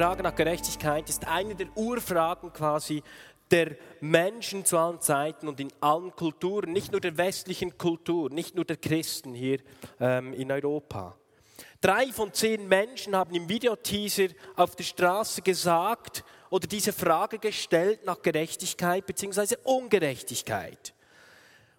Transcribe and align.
Frage 0.00 0.22
nach 0.22 0.34
Gerechtigkeit 0.34 1.10
ist 1.10 1.26
eine 1.28 1.54
der 1.54 1.66
Urfragen 1.76 2.54
quasi 2.54 3.02
der 3.50 3.76
Menschen 4.00 4.64
zu 4.64 4.78
allen 4.78 4.98
Zeiten 5.02 5.46
und 5.46 5.60
in 5.60 5.70
allen 5.82 6.16
Kulturen, 6.16 6.72
nicht 6.72 6.90
nur 6.90 7.02
der 7.02 7.18
westlichen 7.18 7.76
Kultur, 7.76 8.30
nicht 8.30 8.54
nur 8.54 8.64
der 8.64 8.78
Christen 8.78 9.34
hier 9.34 9.58
ähm, 10.00 10.32
in 10.32 10.50
Europa. 10.50 11.18
Drei 11.82 12.06
von 12.12 12.32
zehn 12.32 12.66
Menschen 12.66 13.14
haben 13.14 13.34
im 13.34 13.46
Videoteaser 13.50 14.28
auf 14.56 14.74
der 14.74 14.84
Straße 14.84 15.42
gesagt, 15.42 16.24
oder 16.48 16.66
diese 16.66 16.94
Frage 16.94 17.38
gestellt 17.38 18.06
nach 18.06 18.22
Gerechtigkeit 18.22 19.04
bzw. 19.04 19.56
Ungerechtigkeit. 19.64 20.94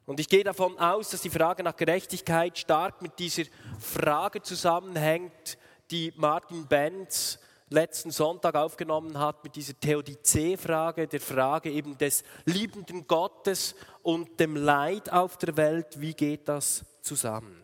Und 0.06 0.20
ich 0.20 0.30
gehe 0.30 0.44
davon 0.44 0.78
aus, 0.78 1.10
dass 1.10 1.24
die 1.24 1.32
Frage 1.32 1.64
nach 1.64 1.76
Gerechtigkeit 1.76 2.56
stark 2.60 3.02
mit 3.02 3.18
dieser 3.18 3.46
Frage 3.80 4.44
zusammenhängt, 4.44 5.58
die 5.90 6.14
Martin 6.16 6.68
Benz 6.68 7.40
letzten 7.72 8.12
Sonntag 8.12 8.56
aufgenommen 8.56 9.18
hat, 9.18 9.44
mit 9.44 9.56
dieser 9.56 9.80
Theodizee-Frage, 9.80 11.08
der 11.08 11.22
Frage 11.22 11.72
eben 11.72 11.98
des 11.98 12.24
liebenden 12.46 13.08
Gottes 13.08 13.76
und 14.04 14.40
dem 14.40 14.56
Leid 14.56 15.12
auf 15.12 15.38
der 15.38 15.58
Welt. 15.58 16.02
Wie 16.02 16.14
geht 16.14 16.48
das 16.48 16.86
zusammen? 17.02 17.64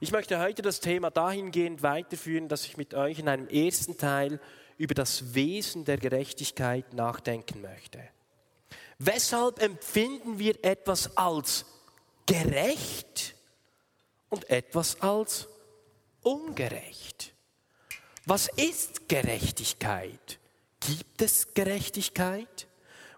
Ich 0.00 0.12
möchte 0.12 0.38
heute 0.38 0.62
das 0.62 0.80
Thema 0.80 1.10
dahingehend 1.10 1.82
weiterführen, 1.82 2.48
dass 2.48 2.66
ich 2.66 2.76
mit 2.76 2.94
euch 2.94 3.18
in 3.18 3.28
einem 3.28 3.48
ersten 3.48 3.96
Teil 3.96 4.40
über 4.76 4.94
das 4.94 5.34
Wesen 5.34 5.84
der 5.84 5.96
Gerechtigkeit 5.96 6.92
nachdenken 6.92 7.60
möchte. 7.62 8.00
Weshalb 8.98 9.62
empfinden 9.62 10.38
wir 10.38 10.62
etwas 10.64 11.16
als 11.16 11.64
gerecht 12.26 13.34
und 14.28 14.50
etwas 14.50 15.00
als 15.00 15.48
ungerecht? 16.22 17.32
Was 18.24 18.48
ist 18.56 19.08
Gerechtigkeit? 19.08 20.38
Gibt 20.80 21.22
es 21.22 21.54
Gerechtigkeit? 21.54 22.66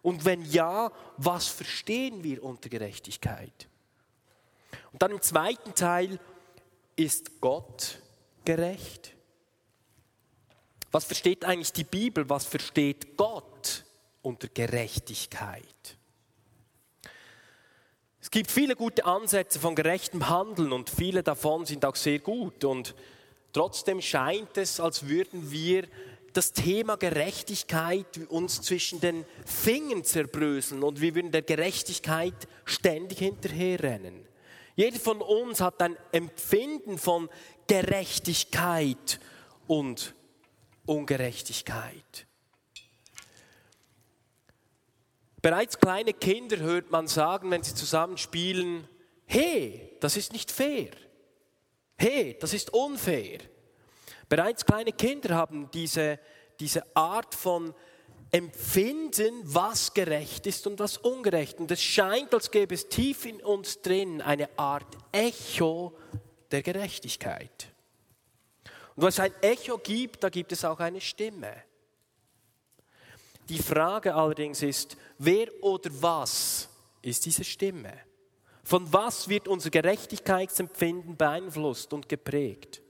Und 0.02 0.24
wenn 0.24 0.44
ja, 0.44 0.92
was 1.16 1.48
verstehen 1.48 2.22
wir 2.24 2.42
unter 2.42 2.68
Gerechtigkeit? 2.68 3.68
Und 4.92 5.02
dann 5.02 5.10
im 5.10 5.22
zweiten 5.22 5.74
Teil, 5.74 6.18
ist 6.96 7.40
Gott 7.40 7.98
gerecht? 8.44 9.14
Was 10.92 11.04
versteht 11.04 11.44
eigentlich 11.44 11.72
die 11.72 11.84
Bibel? 11.84 12.28
Was 12.28 12.46
versteht 12.46 13.16
Gott 13.16 13.84
unter 14.22 14.48
Gerechtigkeit? 14.48 15.96
Es 18.20 18.30
gibt 18.30 18.50
viele 18.50 18.76
gute 18.76 19.04
Ansätze 19.04 19.58
von 19.58 19.74
gerechtem 19.74 20.28
Handeln 20.28 20.72
und 20.72 20.88
viele 20.88 21.22
davon 21.22 21.66
sind 21.66 21.84
auch 21.84 21.96
sehr 21.96 22.20
gut. 22.20 22.64
Und 22.64 22.94
trotzdem 23.54 24.02
scheint 24.02 24.58
es, 24.58 24.78
als 24.80 25.08
würden 25.08 25.50
wir 25.50 25.88
das 26.34 26.52
Thema 26.52 26.96
Gerechtigkeit 26.96 28.18
uns 28.28 28.60
zwischen 28.60 29.00
den 29.00 29.24
Fingern 29.46 30.04
zerbröseln 30.04 30.82
und 30.82 31.00
wir 31.00 31.14
würden 31.14 31.30
der 31.30 31.42
Gerechtigkeit 31.42 32.34
ständig 32.66 33.20
hinterherrennen. 33.20 34.26
Jeder 34.76 34.98
von 34.98 35.22
uns 35.22 35.60
hat 35.60 35.80
ein 35.80 35.96
Empfinden 36.10 36.98
von 36.98 37.30
Gerechtigkeit 37.68 39.20
und 39.68 40.14
Ungerechtigkeit. 40.84 42.26
Bereits 45.40 45.78
kleine 45.78 46.12
Kinder 46.12 46.56
hört 46.58 46.90
man 46.90 47.06
sagen, 47.06 47.50
wenn 47.50 47.62
sie 47.62 47.74
zusammen 47.74 48.18
spielen, 48.18 48.88
hey, 49.26 49.96
das 50.00 50.16
ist 50.16 50.32
nicht 50.32 50.50
fair. 50.50 50.90
Hey, 51.96 52.36
das 52.40 52.54
ist 52.54 52.72
unfair. 52.72 53.38
Bereits 54.34 54.66
kleine 54.66 54.90
Kinder 54.90 55.36
haben 55.36 55.70
diese, 55.70 56.18
diese 56.58 56.84
Art 56.96 57.36
von 57.36 57.72
Empfinden, 58.32 59.32
was 59.44 59.94
gerecht 59.94 60.48
ist 60.48 60.66
und 60.66 60.80
was 60.80 60.96
ungerecht. 60.96 61.60
Und 61.60 61.70
es 61.70 61.80
scheint, 61.80 62.34
als 62.34 62.50
gäbe 62.50 62.74
es 62.74 62.88
tief 62.88 63.26
in 63.26 63.40
uns 63.40 63.80
drin 63.80 64.20
eine 64.20 64.48
Art 64.58 64.88
Echo 65.12 65.96
der 66.50 66.64
Gerechtigkeit. 66.64 67.68
Und 68.96 69.04
wo 69.04 69.06
es 69.06 69.20
ein 69.20 69.32
Echo 69.40 69.78
gibt, 69.78 70.24
da 70.24 70.30
gibt 70.30 70.50
es 70.50 70.64
auch 70.64 70.80
eine 70.80 71.00
Stimme. 71.00 71.54
Die 73.48 73.62
Frage 73.62 74.16
allerdings 74.16 74.62
ist, 74.62 74.96
wer 75.16 75.46
oder 75.62 75.90
was 76.00 76.68
ist 77.02 77.24
diese 77.24 77.44
Stimme? 77.44 77.92
Von 78.64 78.92
was 78.92 79.28
wird 79.28 79.46
unser 79.46 79.70
Gerechtigkeitsempfinden 79.70 81.16
beeinflusst 81.16 81.92
und 81.92 82.08
geprägt? 82.08 82.80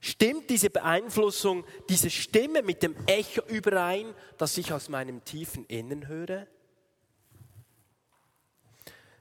Stimmt 0.00 0.48
diese 0.48 0.70
Beeinflussung, 0.70 1.64
diese 1.88 2.10
Stimme 2.10 2.62
mit 2.62 2.82
dem 2.82 2.94
Echo 3.06 3.42
überein, 3.48 4.14
das 4.36 4.56
ich 4.56 4.72
aus 4.72 4.88
meinem 4.88 5.24
tiefen 5.24 5.66
Innen 5.66 6.06
höre? 6.06 6.46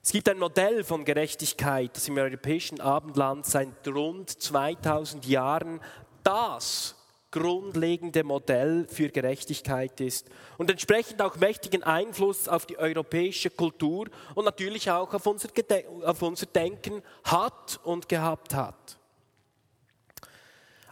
Es 0.04 0.12
gibt 0.12 0.30
ein 0.30 0.40
Modell 0.40 0.84
von 0.84 1.04
Gerechtigkeit, 1.04 1.96
das 1.96 2.08
im 2.08 2.18
europäischen 2.18 2.80
Abendland 2.80 3.46
seit 3.46 3.88
rund 3.88 4.30
2000 4.30 5.26
Jahren 5.26 5.82
das 6.24 6.96
grundlegende 7.32 8.24
Modell 8.24 8.88
für 8.88 9.10
Gerechtigkeit 9.10 10.00
ist 10.00 10.30
und 10.58 10.70
entsprechend 10.70 11.22
auch 11.22 11.36
mächtigen 11.36 11.84
Einfluss 11.84 12.48
auf 12.48 12.66
die 12.66 12.78
europäische 12.78 13.50
Kultur 13.50 14.08
und 14.34 14.46
natürlich 14.46 14.90
auch 14.90 15.14
auf 15.14 15.26
unser, 15.26 15.50
auf 16.06 16.22
unser 16.22 16.46
Denken 16.46 17.04
hat 17.24 17.80
und 17.84 18.08
gehabt 18.08 18.54
hat. 18.54 18.98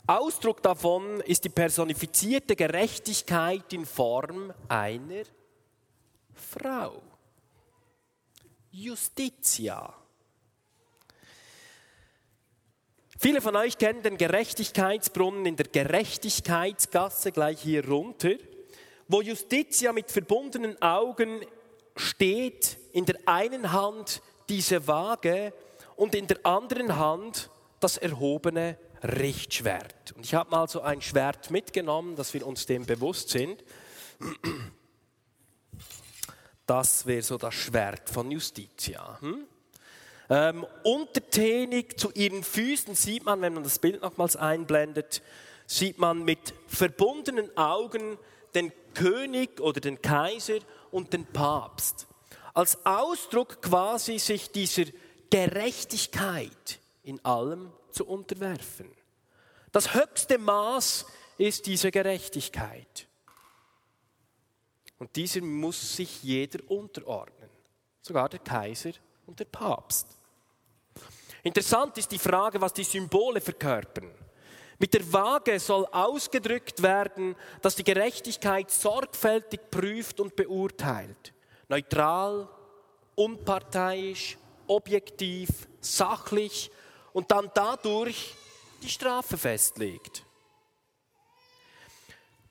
Ausdruck 0.08 0.62
davon 0.62 1.20
ist 1.22 1.46
die 1.46 1.50
personifizierte 1.50 2.56
Gerechtigkeit 2.56 3.74
in 3.74 3.88
Form 3.88 4.54
einer 4.68 5.24
Frau. 6.34 7.02
Justitia. 8.70 9.92
Viele 13.18 13.42
von 13.42 13.56
euch 13.56 13.80
kennen 13.80 14.04
den 14.04 14.18
Gerechtigkeitsbrunnen 14.18 15.46
in 15.48 15.56
der 15.56 15.68
Gerechtigkeitsgasse 15.68 17.32
gleich 17.32 17.62
hier 17.62 17.88
runter, 17.88 18.36
wo 19.08 19.22
Justitia 19.22 19.92
mit 19.92 20.12
verbundenen 20.12 20.80
Augen 20.84 21.40
steht, 21.96 22.78
in 22.92 23.06
der 23.06 23.16
einen 23.26 23.72
Hand 23.72 24.22
diese 24.50 24.88
Waage 24.88 25.52
und 25.96 26.14
in 26.14 26.28
der 26.28 26.46
anderen 26.46 26.96
Hand 26.96 27.50
das 27.80 27.98
erhobene 27.98 28.78
Richtschwert. 29.06 30.14
Und 30.14 30.26
ich 30.26 30.34
habe 30.34 30.50
mal 30.52 30.68
so 30.68 30.82
ein 30.82 31.02
Schwert 31.02 31.52
mitgenommen, 31.52 32.16
dass 32.16 32.34
wir 32.34 32.46
uns 32.46 32.66
dem 32.66 32.86
bewusst 32.86 33.30
sind. 33.30 33.64
Das 36.66 37.06
wäre 37.06 37.22
so 37.22 37.38
das 37.38 37.54
Schwert 37.54 38.10
von 38.10 38.32
Justitia. 38.32 39.20
Hm? 39.22 39.46
Ähm, 40.30 40.66
untertänig 40.84 42.00
zu 42.00 42.12
ihren 42.12 42.44
Füßen 42.44 42.96
sieht 42.96 43.26
man, 43.26 43.42
wenn 43.42 43.54
man 43.54 43.64
das 43.64 43.78
Bild 43.78 44.02
nochmals 44.02 44.36
einblendet, 44.36 45.22
sieht 45.68 46.00
man 46.00 46.24
mit 46.24 46.54
verbundenen 46.68 47.56
Augen 47.58 48.18
den 48.56 48.72
König 48.94 49.60
oder 49.60 49.80
den 49.82 50.02
Kaiser 50.02 50.60
und 50.92 51.14
den 51.14 51.26
Papst. 51.26 52.08
Als 52.54 52.86
Ausdruck 52.86 53.62
quasi 53.62 54.18
sich 54.18 54.52
dieser 54.52 54.86
Gerechtigkeit 55.30 56.80
in 57.04 57.24
allem 57.24 57.72
zu 57.92 58.06
unterwerfen. 58.06 58.90
Das 59.76 59.94
höchste 59.94 60.38
Maß 60.38 61.06
ist 61.38 61.66
diese 61.66 61.92
Gerechtigkeit. 61.92 63.08
Und 65.00 65.14
dieser 65.18 65.42
muss 65.42 65.98
sich 65.98 66.24
jeder 66.24 66.60
unterordnen, 66.72 67.50
sogar 68.02 68.30
der 68.30 68.40
Kaiser 68.40 68.92
und 69.26 69.38
der 69.38 69.44
Papst. 69.44 70.08
Interessant 71.44 71.98
ist 71.98 72.10
die 72.10 72.18
Frage, 72.18 72.62
was 72.62 72.72
die 72.72 72.86
Symbole 72.86 73.42
verkörpern. 73.42 74.10
Mit 74.80 74.94
der 74.94 75.12
Waage 75.12 75.60
soll 75.60 75.86
ausgedrückt 75.92 76.82
werden, 76.82 77.36
dass 77.62 77.76
die 77.76 77.84
Gerechtigkeit 77.84 78.72
sorgfältig 78.72 79.60
prüft 79.70 80.22
und 80.22 80.38
beurteilt. 80.38 81.34
Neutral, 81.68 82.48
unparteiisch, 83.16 84.38
objektiv, 84.68 85.50
sachlich 85.82 86.72
und 87.12 87.30
dann 87.30 87.52
dadurch 87.54 88.38
die 88.82 88.90
Strafe 88.90 89.38
festlegt. 89.38 90.24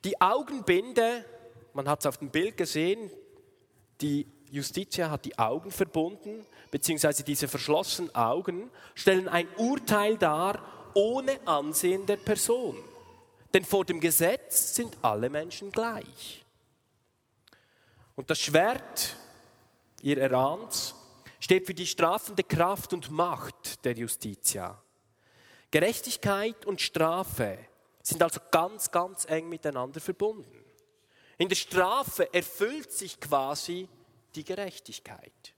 Die 0.03 0.19
Augenbinde, 0.21 1.25
man 1.73 1.89
hat 1.89 2.01
es 2.01 2.05
auf 2.05 2.17
dem 2.17 2.29
Bild 2.29 2.57
gesehen, 2.57 3.09
die 4.01 4.27
Justitia 4.51 5.09
hat 5.09 5.25
die 5.25 5.37
Augen 5.39 5.71
verbunden, 5.71 6.45
beziehungsweise 6.71 7.23
diese 7.23 7.47
verschlossenen 7.47 8.13
Augen 8.13 8.69
stellen 8.93 9.27
ein 9.27 9.47
Urteil 9.57 10.17
dar 10.17 10.91
ohne 10.93 11.39
Ansehen 11.45 12.05
der 12.05 12.17
Person. 12.17 12.77
Denn 13.53 13.65
vor 13.65 13.85
dem 13.85 13.99
Gesetz 13.99 14.75
sind 14.75 14.97
alle 15.01 15.29
Menschen 15.29 15.71
gleich. 15.71 16.45
Und 18.15 18.29
das 18.29 18.39
Schwert, 18.39 19.17
ihr 20.01 20.17
erahnt, 20.17 20.95
steht 21.39 21.65
für 21.65 21.73
die 21.73 21.87
strafende 21.87 22.43
Kraft 22.43 22.93
und 22.93 23.11
Macht 23.11 23.83
der 23.85 23.93
Justitia. 23.93 24.81
Gerechtigkeit 25.75 26.65
und 26.65 26.79
Strafe 26.79 27.57
sind 28.01 28.23
also 28.23 28.39
ganz, 28.49 28.91
ganz 28.91 29.25
eng 29.25 29.49
miteinander 29.49 29.99
verbunden. 29.99 30.63
In 31.37 31.49
der 31.49 31.57
Strafe 31.57 32.33
erfüllt 32.33 32.93
sich 32.93 33.19
quasi 33.19 33.89
die 34.35 34.45
Gerechtigkeit. 34.45 35.53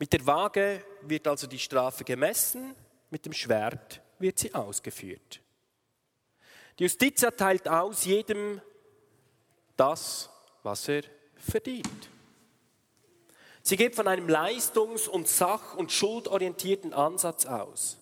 Mit 0.00 0.12
der 0.12 0.26
Waage 0.26 0.84
wird 1.02 1.28
also 1.28 1.46
die 1.46 1.60
Strafe 1.60 2.02
gemessen, 2.02 2.74
mit 3.08 3.24
dem 3.24 3.32
Schwert 3.32 4.02
wird 4.18 4.40
sie 4.40 4.52
ausgeführt. 4.52 5.40
Die 6.76 6.82
Justiz 6.82 7.22
erteilt 7.22 7.68
aus 7.68 8.04
jedem 8.04 8.60
das, 9.76 10.28
was 10.64 10.88
er 10.88 11.02
verdient. 11.36 12.10
Sie 13.62 13.76
geht 13.76 13.94
von 13.94 14.08
einem 14.08 14.28
leistungs- 14.28 15.08
und 15.08 15.28
sach- 15.28 15.76
und 15.76 15.92
schuldorientierten 15.92 16.92
Ansatz 16.92 17.46
aus. 17.46 17.98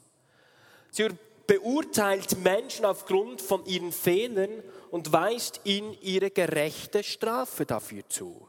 Sie 0.91 1.09
beurteilt 1.47 2.39
Menschen 2.45 2.85
aufgrund 2.85 3.41
von 3.43 3.65
ihren 3.67 3.93
Fehlern 3.93 4.63
und 4.91 5.13
weist 5.13 5.61
ihnen 5.65 5.97
ihre 6.01 6.31
gerechte 6.31 7.03
Strafe 7.03 7.67
dafür 7.67 8.09
zu. 8.09 8.49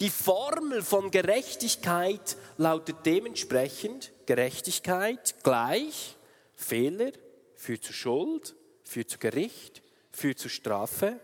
Die 0.00 0.10
Formel 0.10 0.82
von 0.82 1.10
Gerechtigkeit 1.10 2.36
lautet 2.56 2.98
dementsprechend 3.04 4.12
Gerechtigkeit 4.26 5.34
gleich 5.42 6.16
Fehler 6.54 7.12
führt 7.56 7.82
zu 7.82 7.92
Schuld, 7.92 8.54
führt 8.84 9.10
zu 9.10 9.18
Gericht, 9.18 9.82
führt 10.12 10.38
zu 10.38 10.48
Strafe, 10.48 11.20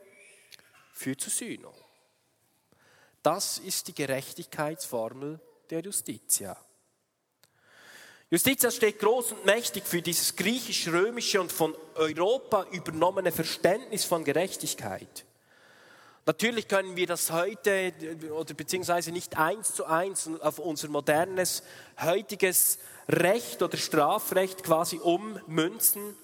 führt 0.92 1.20
zu 1.20 1.30
Sühnung. 1.30 1.74
Das 3.24 3.56
ist 3.56 3.88
die 3.88 3.94
Gerechtigkeitsformel 3.94 5.40
der 5.70 5.80
Justitia. 5.80 6.58
Justitia 8.28 8.70
steht 8.70 8.98
groß 8.98 9.32
und 9.32 9.46
mächtig 9.46 9.84
für 9.84 10.02
dieses 10.02 10.36
griechisch-römische 10.36 11.40
und 11.40 11.50
von 11.50 11.74
Europa 11.94 12.66
übernommene 12.70 13.32
Verständnis 13.32 14.04
von 14.04 14.24
Gerechtigkeit. 14.24 15.24
Natürlich 16.26 16.68
können 16.68 16.96
wir 16.96 17.06
das 17.06 17.30
heute 17.30 17.94
oder 18.30 18.52
beziehungsweise 18.52 19.10
nicht 19.10 19.38
eins 19.38 19.74
zu 19.74 19.86
eins 19.86 20.28
auf 20.40 20.58
unser 20.58 20.88
modernes 20.88 21.62
heutiges 21.98 22.78
Recht 23.08 23.62
oder 23.62 23.78
Strafrecht 23.78 24.62
quasi 24.62 24.98
ummünzen. 24.98 26.14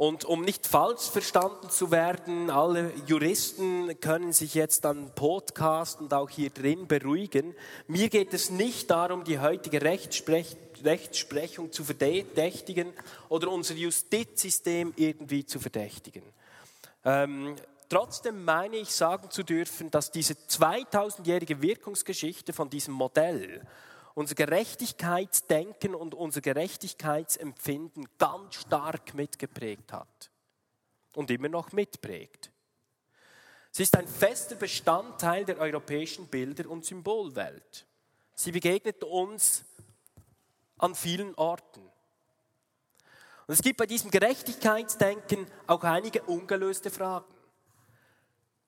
Und 0.00 0.24
um 0.24 0.40
nicht 0.40 0.66
falsch 0.66 1.10
verstanden 1.10 1.68
zu 1.68 1.90
werden, 1.90 2.48
alle 2.48 2.90
Juristen 3.06 4.00
können 4.00 4.32
sich 4.32 4.54
jetzt 4.54 4.86
am 4.86 5.14
Podcast 5.14 6.00
und 6.00 6.14
auch 6.14 6.30
hier 6.30 6.48
drin 6.48 6.86
beruhigen. 6.86 7.54
Mir 7.86 8.08
geht 8.08 8.32
es 8.32 8.48
nicht 8.48 8.90
darum, 8.90 9.24
die 9.24 9.40
heutige 9.40 9.82
Rechtsprechung 9.82 11.70
zu 11.70 11.84
verdächtigen 11.84 12.94
oder 13.28 13.50
unser 13.50 13.74
Justizsystem 13.74 14.94
irgendwie 14.96 15.44
zu 15.44 15.60
verdächtigen. 15.60 16.22
Ähm, 17.04 17.56
trotzdem 17.90 18.42
meine 18.42 18.76
ich 18.76 18.94
sagen 18.94 19.30
zu 19.30 19.42
dürfen, 19.42 19.90
dass 19.90 20.10
diese 20.10 20.32
2000-jährige 20.32 21.60
Wirkungsgeschichte 21.60 22.54
von 22.54 22.70
diesem 22.70 22.94
Modell 22.94 23.66
unser 24.14 24.34
Gerechtigkeitsdenken 24.34 25.94
und 25.94 26.14
unser 26.14 26.40
Gerechtigkeitsempfinden 26.40 28.08
ganz 28.18 28.56
stark 28.56 29.14
mitgeprägt 29.14 29.92
hat 29.92 30.30
und 31.14 31.30
immer 31.30 31.48
noch 31.48 31.72
mitprägt. 31.72 32.50
Sie 33.70 33.84
ist 33.84 33.96
ein 33.96 34.08
fester 34.08 34.56
Bestandteil 34.56 35.44
der 35.44 35.58
europäischen 35.58 36.26
Bilder- 36.26 36.68
und 36.68 36.84
Symbolwelt. 36.84 37.86
Sie 38.34 38.52
begegnet 38.52 39.04
uns 39.04 39.64
an 40.78 40.94
vielen 40.94 41.34
Orten. 41.36 41.80
Und 43.46 43.54
es 43.54 43.62
gibt 43.62 43.78
bei 43.78 43.86
diesem 43.86 44.10
Gerechtigkeitsdenken 44.10 45.46
auch 45.66 45.84
einige 45.84 46.22
ungelöste 46.22 46.90
Fragen. 46.90 47.32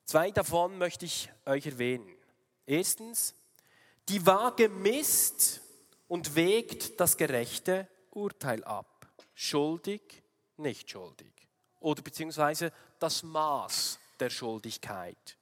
Zwei 0.05 0.31
davon 0.31 0.77
möchte 0.77 1.05
ich 1.05 1.29
euch 1.45 1.65
erwähnen. 1.65 2.07
Erstens, 2.65 3.33
die 4.09 4.25
Waage 4.25 4.69
misst 4.69 5.61
und 6.07 6.35
wägt 6.35 6.99
das 6.99 7.17
gerechte 7.17 7.87
Urteil 8.11 8.63
ab. 8.63 9.07
Schuldig, 9.33 10.23
nicht 10.57 10.89
schuldig. 10.89 11.33
Oder 11.79 12.01
beziehungsweise 12.01 12.71
das 12.99 13.23
Maß 13.23 13.99
der 14.19 14.29
Schuldigkeit. 14.29 15.37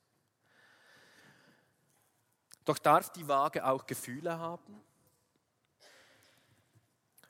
Doch 2.66 2.78
darf 2.78 3.12
die 3.12 3.28
Waage 3.28 3.66
auch 3.66 3.86
Gefühle 3.86 4.38
haben? 4.38 4.82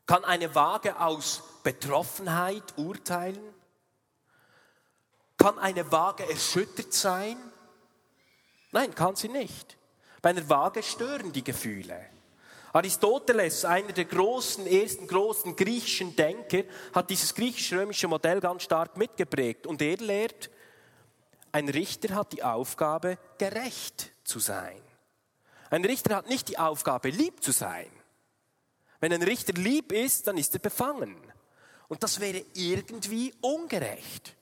Kann 0.06 0.26
eine 0.26 0.54
Waage 0.54 1.00
aus 1.00 1.42
Betroffenheit 1.64 2.78
urteilen? 2.78 3.54
Kann 5.38 5.58
eine 5.58 5.90
Waage 5.92 6.30
erschüttert 6.30 6.94
sein? 6.94 7.38
Nein, 8.72 8.94
kann 8.94 9.16
sie 9.16 9.30
nicht. 9.30 9.78
Bei 10.22 10.30
einer 10.30 10.48
Waage 10.48 10.84
stören 10.84 11.32
die 11.32 11.44
Gefühle. 11.44 12.00
Aristoteles, 12.74 13.66
einer 13.66 13.92
der 13.92 14.06
großen, 14.06 14.66
ersten 14.66 15.08
großen 15.08 15.56
griechischen 15.56 16.16
Denker, 16.16 16.64
hat 16.94 17.10
dieses 17.10 17.36
griechisch-römische 17.36 18.08
Modell 18.08 18.40
ganz 18.40 18.64
stark 18.64 18.96
mitgeprägt. 18.96 19.68
Und 19.68 19.82
er 19.82 19.98
lehrt, 19.98 20.50
ein 21.52 21.68
Richter 21.68 22.16
hat 22.16 22.32
die 22.32 22.44
Aufgabe, 22.44 23.18
gerecht 23.38 24.12
zu 24.24 24.40
sein. 24.40 24.82
Ein 25.70 25.84
Richter 25.84 26.16
hat 26.16 26.30
nicht 26.30 26.48
die 26.48 26.60
Aufgabe, 26.60 27.10
lieb 27.10 27.44
zu 27.44 27.52
sein. 27.52 27.90
Wenn 29.02 29.12
ein 29.12 29.24
Richter 29.24 29.54
lieb 29.54 29.92
ist, 29.92 30.28
dann 30.28 30.38
ist 30.38 30.54
er 30.54 30.60
befangen. 30.60 31.18
Und 31.90 32.04
das 32.04 32.20
wäre 32.22 32.46
irgendwie 32.54 33.34
ungerecht. 33.42 34.36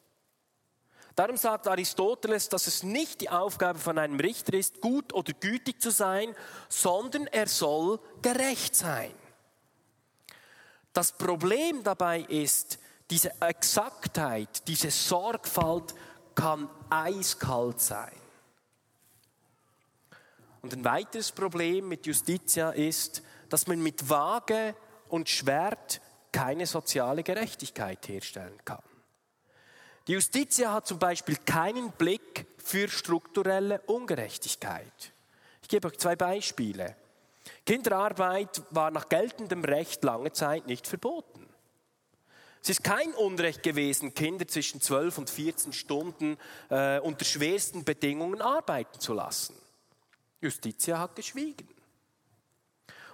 Darum 1.15 1.37
sagt 1.37 1.67
Aristoteles, 1.67 2.49
dass 2.49 2.67
es 2.67 2.83
nicht 2.83 3.21
die 3.21 3.29
Aufgabe 3.29 3.79
von 3.79 3.97
einem 3.97 4.19
Richter 4.19 4.53
ist, 4.53 4.79
gut 4.79 5.13
oder 5.13 5.33
gütig 5.33 5.81
zu 5.81 5.91
sein, 5.91 6.35
sondern 6.69 7.27
er 7.27 7.47
soll 7.47 7.99
gerecht 8.21 8.75
sein. 8.75 9.13
Das 10.93 11.11
Problem 11.11 11.83
dabei 11.83 12.21
ist, 12.21 12.79
diese 13.09 13.31
Exaktheit, 13.41 14.67
diese 14.67 14.91
Sorgfalt 14.91 15.93
kann 16.35 16.69
eiskalt 16.89 17.81
sein. 17.81 18.13
Und 20.61 20.73
ein 20.73 20.83
weiteres 20.83 21.31
Problem 21.31 21.87
mit 21.87 22.05
Justitia 22.05 22.71
ist, 22.71 23.23
dass 23.49 23.67
man 23.67 23.81
mit 23.81 24.09
Waage 24.09 24.75
und 25.07 25.29
Schwert 25.29 26.01
keine 26.31 26.65
soziale 26.65 27.23
Gerechtigkeit 27.23 28.07
herstellen 28.07 28.59
kann. 28.63 28.83
Die 30.09 30.15
Justitia 30.15 30.73
hat 30.73 30.87
zum 30.87 30.97
Beispiel 30.97 31.37
keinen 31.45 31.91
Blick 31.91 32.47
für 32.57 32.87
strukturelle 32.87 33.79
Ungerechtigkeit. 33.81 35.13
Ich 35.61 35.67
gebe 35.67 35.87
euch 35.87 35.99
zwei 35.99 36.15
Beispiele. 36.15 36.95
Kinderarbeit 37.63 38.63
war 38.71 38.89
nach 38.89 39.07
geltendem 39.07 39.63
Recht 39.63 40.03
lange 40.03 40.31
Zeit 40.33 40.65
nicht 40.65 40.87
verboten. 40.87 41.47
Es 42.63 42.69
ist 42.69 42.83
kein 42.83 43.13
Unrecht 43.13 43.61
gewesen, 43.61 44.15
Kinder 44.15 44.47
zwischen 44.47 44.81
12 44.81 45.19
und 45.19 45.29
14 45.29 45.73
Stunden 45.73 46.39
äh, 46.71 46.97
unter 47.01 47.23
schwersten 47.23 47.83
Bedingungen 47.83 48.41
arbeiten 48.41 48.99
zu 48.99 49.13
lassen. 49.13 49.55
Justitia 50.41 50.97
hat 50.97 51.15
geschwiegen. 51.15 51.69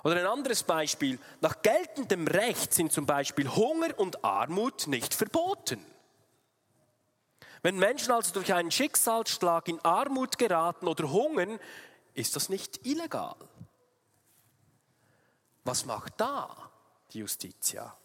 Oder 0.05 0.21
ein 0.21 0.27
anderes 0.27 0.63
Beispiel. 0.63 1.19
Nach 1.41 1.61
geltendem 1.61 2.25
Recht 2.25 2.73
sind 2.73 2.93
zum 2.93 3.05
Beispiel 3.05 3.53
Hunger 3.53 3.99
und 3.99 4.23
Armut 4.23 4.87
nicht 4.87 5.13
verboten. 5.13 5.85
Wenn 7.65 7.79
Menschen 7.79 8.11
also 8.11 8.31
durch 8.31 8.53
einen 8.53 8.69
Schicksalsschlag 8.69 9.67
in 9.67 9.83
Armut 9.83 10.37
geraten 10.37 10.87
oder 10.87 11.09
hungern, 11.09 11.59
ist 12.13 12.35
das 12.35 12.47
nicht 12.47 12.85
illegal. 12.85 13.35
Was 15.63 15.83
macht 15.83 16.13
da 16.17 16.69
die 17.11 17.21
Justitia? 17.21 17.97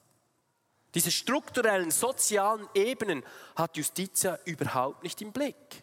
Diese 0.94 1.10
strukturellen 1.10 1.90
sozialen 1.90 2.70
Ebenen 2.72 3.22
hat 3.54 3.76
Justitia 3.76 4.38
überhaupt 4.46 5.02
nicht 5.02 5.20
im 5.20 5.30
Blick. 5.30 5.82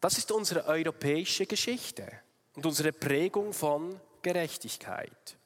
Das 0.00 0.16
ist 0.16 0.32
unsere 0.32 0.64
europäische 0.64 1.44
Geschichte 1.44 2.10
und 2.54 2.64
unsere 2.64 2.94
Prägung 2.94 3.52
von 3.52 4.00
Gerechtigkeit. 4.22 5.36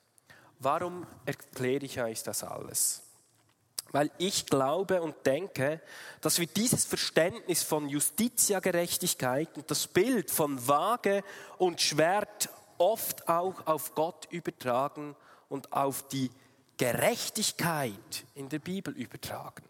Warum 0.61 1.05
erkläre 1.27 1.85
ich 1.85 2.01
euch 2.01 2.23
das 2.23 2.45
alles? 2.45 3.10
Weil 3.93 4.11
ich 4.19 4.47
glaube 4.47 5.03
und 5.03 5.27
denke, 5.27 5.81
dass 6.21 6.39
wir 6.39 6.47
dieses 6.47 6.85
Verständnis 6.85 7.63
von 7.63 7.89
Justitiagerechtigkeit 7.89 9.57
und 9.57 9.71
das 9.71 9.89
Bild 9.89 10.31
von 10.31 10.67
Waage 10.69 11.25
und 11.59 11.81
Schwert 11.81 12.51
oft 12.79 13.29
auch 13.29 13.67
auf 13.67 13.95
Gott 13.95 14.29
übertragen 14.31 15.17
und 15.49 15.73
auf 15.73 16.07
die 16.09 16.31
Gerechtigkeit 16.77 18.25
in 18.35 18.49
der 18.49 18.61
Bibel 18.61 18.95
übertragen. 18.95 19.65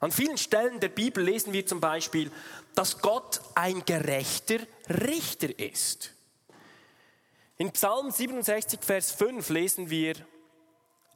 An 0.00 0.12
vielen 0.12 0.38
Stellen 0.38 0.80
der 0.80 0.88
Bibel 0.88 1.24
lesen 1.24 1.52
wir 1.52 1.66
zum 1.66 1.80
Beispiel, 1.80 2.30
dass 2.74 3.00
Gott 3.00 3.40
ein 3.54 3.84
gerechter 3.84 4.58
Richter 4.88 5.58
ist. 5.58 6.12
In 7.56 7.72
Psalm 7.72 8.10
67, 8.10 8.80
Vers 8.82 9.12
5 9.12 9.48
lesen 9.50 9.90
wir, 9.90 10.14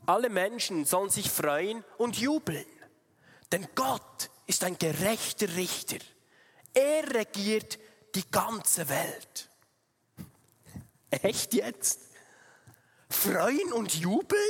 alle 0.07 0.31
Menschen 0.31 0.85
sollen 0.85 1.11
sich 1.11 1.31
freuen 1.31 1.85
und 1.97 2.19
jubeln, 2.19 2.67
denn 3.53 3.67
Gott 3.75 4.31
ist 4.47 4.65
ein 4.65 4.79
gerechter 4.79 5.55
Richter. 5.57 5.99
Er 6.75 7.15
regiert 7.15 7.79
die 8.15 8.29
ganze 8.31 8.89
Welt. 8.89 9.49
Echt 11.11 11.55
jetzt? 11.55 12.01
Freuen 13.09 13.73
und 13.73 13.95
jubeln? 13.95 14.41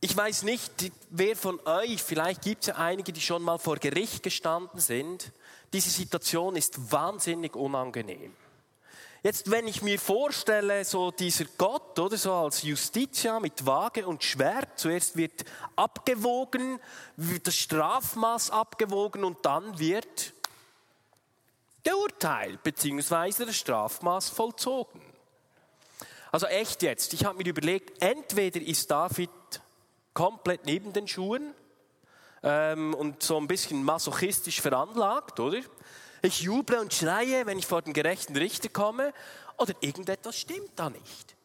Ich 0.00 0.16
weiß 0.16 0.42
nicht, 0.42 0.90
wer 1.10 1.36
von 1.36 1.60
euch, 1.64 2.02
vielleicht 2.02 2.42
gibt 2.42 2.62
es 2.62 2.66
ja 2.68 2.74
einige, 2.74 3.12
die 3.12 3.20
schon 3.20 3.42
mal 3.42 3.58
vor 3.58 3.76
Gericht 3.76 4.24
gestanden 4.24 4.80
sind. 4.80 5.32
Diese 5.72 5.90
Situation 5.90 6.56
ist 6.56 6.90
wahnsinnig 6.90 7.54
unangenehm. 7.54 8.34
Jetzt, 9.24 9.52
wenn 9.52 9.68
ich 9.68 9.82
mir 9.82 10.00
vorstelle, 10.00 10.84
so 10.84 11.12
dieser 11.12 11.44
Gott, 11.56 11.96
oder 11.96 12.16
so 12.16 12.32
als 12.32 12.62
Justitia 12.62 13.38
mit 13.38 13.64
Waage 13.64 14.04
und 14.04 14.24
Schwert, 14.24 14.80
zuerst 14.80 15.16
wird 15.16 15.44
abgewogen, 15.76 16.80
wird 17.16 17.46
das 17.46 17.54
Strafmaß 17.54 18.50
abgewogen 18.50 19.22
und 19.22 19.46
dann 19.46 19.78
wird 19.78 20.32
geurteilt, 21.84 22.64
beziehungsweise 22.64 23.46
das 23.46 23.54
Strafmaß 23.54 24.30
vollzogen. 24.30 25.00
Also 26.32 26.46
echt 26.46 26.82
jetzt, 26.82 27.14
ich 27.14 27.24
habe 27.24 27.38
mir 27.38 27.46
überlegt, 27.48 28.02
entweder 28.02 28.60
ist 28.60 28.90
David 28.90 29.30
komplett 30.14 30.66
neben 30.66 30.92
den 30.92 31.06
Schuhen 31.06 31.54
ähm, 32.42 32.92
und 32.94 33.22
so 33.22 33.36
ein 33.36 33.46
bisschen 33.46 33.84
masochistisch 33.84 34.60
veranlagt, 34.60 35.38
oder? 35.38 35.60
Ich 36.22 36.40
juble 36.40 36.80
und 36.80 36.94
schreie, 36.94 37.46
wenn 37.46 37.58
ich 37.58 37.66
vor 37.66 37.82
den 37.82 37.92
gerechten 37.92 38.36
Richter 38.36 38.68
komme, 38.68 39.12
oder 39.58 39.74
irgendetwas 39.80 40.38
stimmt 40.38 40.70
da 40.76 40.88
nicht. 40.88 41.36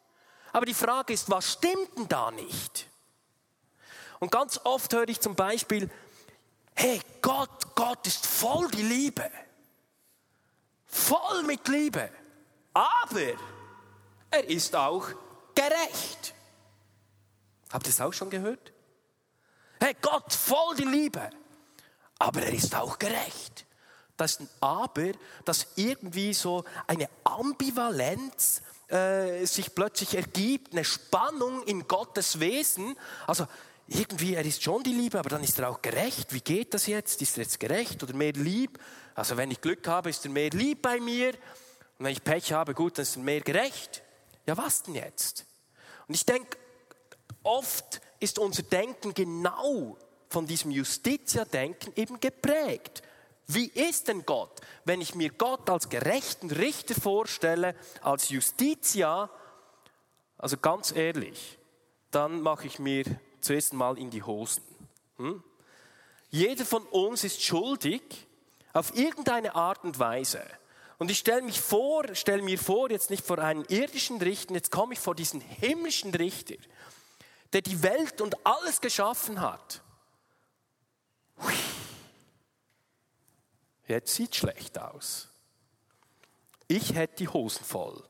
Aber 0.54 0.66
die 0.66 0.74
Frage 0.74 1.14
ist, 1.14 1.30
was 1.30 1.54
stimmt 1.54 1.98
denn 1.98 2.08
da 2.08 2.32
nicht? 2.32 2.88
Und 4.20 4.32
ganz 4.32 4.60
oft 4.64 4.94
höre 4.94 5.10
ich 5.10 5.20
zum 5.20 5.36
Beispiel, 5.36 5.90
hey, 6.74 7.02
Gott, 7.22 7.76
Gott 7.76 8.06
ist 8.08 8.26
voll 8.26 8.70
die 8.72 8.84
Liebe. 8.84 9.30
Voll 10.86 11.44
mit 11.44 11.68
Liebe. 11.68 12.10
Aber 12.74 13.22
er 14.32 14.50
ist 14.50 14.76
auch 14.76 15.08
gerecht. 15.54 16.34
Habt 17.72 17.86
ihr 17.86 17.92
es 17.92 18.02
auch 18.02 18.14
schon 18.14 18.30
gehört? 18.30 18.72
Hey, 19.80 19.96
Gott, 20.02 20.34
voll 20.34 20.76
die 20.76 20.86
Liebe. 20.86 21.30
Aber 22.20 22.42
er 22.42 22.54
ist 22.54 22.74
auch 22.74 22.98
gerecht. 22.98 23.67
Das 24.18 24.32
ist 24.32 24.42
ein 24.42 24.50
Aber, 24.60 25.12
das 25.46 25.68
irgendwie 25.76 26.34
so 26.34 26.66
eine 26.88 27.08
Ambivalenz 27.24 28.62
äh, 28.90 29.46
sich 29.46 29.74
plötzlich 29.76 30.16
ergibt, 30.16 30.74
eine 30.74 30.84
Spannung 30.84 31.64
in 31.64 31.88
Gottes 31.88 32.40
Wesen. 32.40 32.98
Also 33.28 33.48
irgendwie, 33.88 34.34
er 34.34 34.46
ist 34.46 34.64
schon 34.64 34.84
die 34.84 34.94
Liebe, 34.94 35.20
aber 35.20 35.30
dann 35.30 35.44
ist 35.44 35.60
er 35.60 35.70
auch 35.70 35.82
gerecht. 35.82 36.34
Wie 36.34 36.42
geht 36.42 36.74
das 36.74 36.88
jetzt? 36.88 37.22
Ist 37.22 37.38
er 37.38 37.44
jetzt 37.44 37.60
gerecht 37.60 38.02
oder 38.04 38.14
mehr 38.14 38.34
lieb? 38.34 38.80
Also 39.16 39.38
wenn 39.38 39.52
ich 39.52 39.62
Glück 39.62 39.88
habe, 39.88 40.10
ist 40.10 40.26
er 40.26 40.32
mehr 40.32 40.50
lieb 40.50 40.82
bei 40.82 41.00
mir. 41.00 41.30
Und 41.98 42.06
wenn 42.06 42.12
ich 42.12 42.24
Pech 42.24 42.54
habe, 42.54 42.74
gut, 42.74 42.98
dann 42.98 43.04
ist 43.04 43.16
er 43.16 43.24
mehr 43.24 43.42
gerecht. 43.42 44.04
Ja, 44.46 44.58
was 44.58 44.84
denn 44.84 44.96
jetzt? 44.96 45.46
Und 46.08 46.16
ich 46.16 46.26
denke, 46.26 46.58
oft 47.44 48.02
ist 48.20 48.40
unser 48.40 48.64
Denken 48.64 49.14
genau 49.14 49.98
von 50.30 50.46
diesem 50.46 50.72
Justitia-Denken 50.72 51.94
eben 51.96 52.20
geprägt. 52.20 53.02
Wie 53.48 53.68
ist 53.68 54.08
denn 54.08 54.26
Gott? 54.26 54.60
Wenn 54.86 55.02
ich 55.02 55.16
mir 55.16 55.30
Gott 55.30 55.70
als 55.70 55.90
gerechten 55.90 56.52
Richter 56.52 56.96
vorstelle, 56.96 57.76
als 58.02 58.30
Justitia, 58.30 59.30
also 60.38 60.58
ganz 60.58 60.92
ehrlich, 60.92 61.58
dann 62.12 62.42
mache 62.42 62.68
ich 62.68 62.80
mir 62.80 63.06
zuerst 63.40 63.74
mal 63.74 63.98
in 63.98 64.10
die 64.10 64.24
Hosen. 64.24 64.64
Hm? 65.18 65.44
Jeder 66.30 66.66
von 66.66 66.84
uns 66.84 67.24
ist 67.24 67.42
schuldig 67.42 68.02
auf 68.74 68.96
irgendeine 68.96 69.56
Art 69.56 69.84
und 69.84 69.98
Weise. 69.98 70.44
Und 70.98 71.10
ich 71.10 71.20
stelle 71.20 71.42
mich 71.42 71.62
vor, 71.62 72.04
stelle 72.16 72.42
mir 72.42 72.60
vor, 72.60 72.92
jetzt 72.92 73.10
nicht 73.10 73.26
vor 73.26 73.40
einen 73.40 73.64
irdischen 73.66 74.18
Richter, 74.18 74.56
jetzt 74.56 74.72
komme 74.72 74.94
ich 74.94 75.00
vor 75.00 75.16
diesen 75.16 75.42
himmlischen 75.42 76.14
Richter 76.14 76.56
der 77.54 77.62
die 77.62 77.82
Welt 77.84 78.22
und 78.22 78.46
alles 78.46 78.82
geschaffen 78.82 79.42
hat. 79.42 79.82
Jetzt 83.88 84.14
sieht 84.14 84.36
schlecht 84.36 84.78
aus. 84.78 85.30
Ich 86.68 86.94
hätte 86.94 87.16
die 87.18 87.30
Hosen 87.30 87.64
voll. 87.64 88.04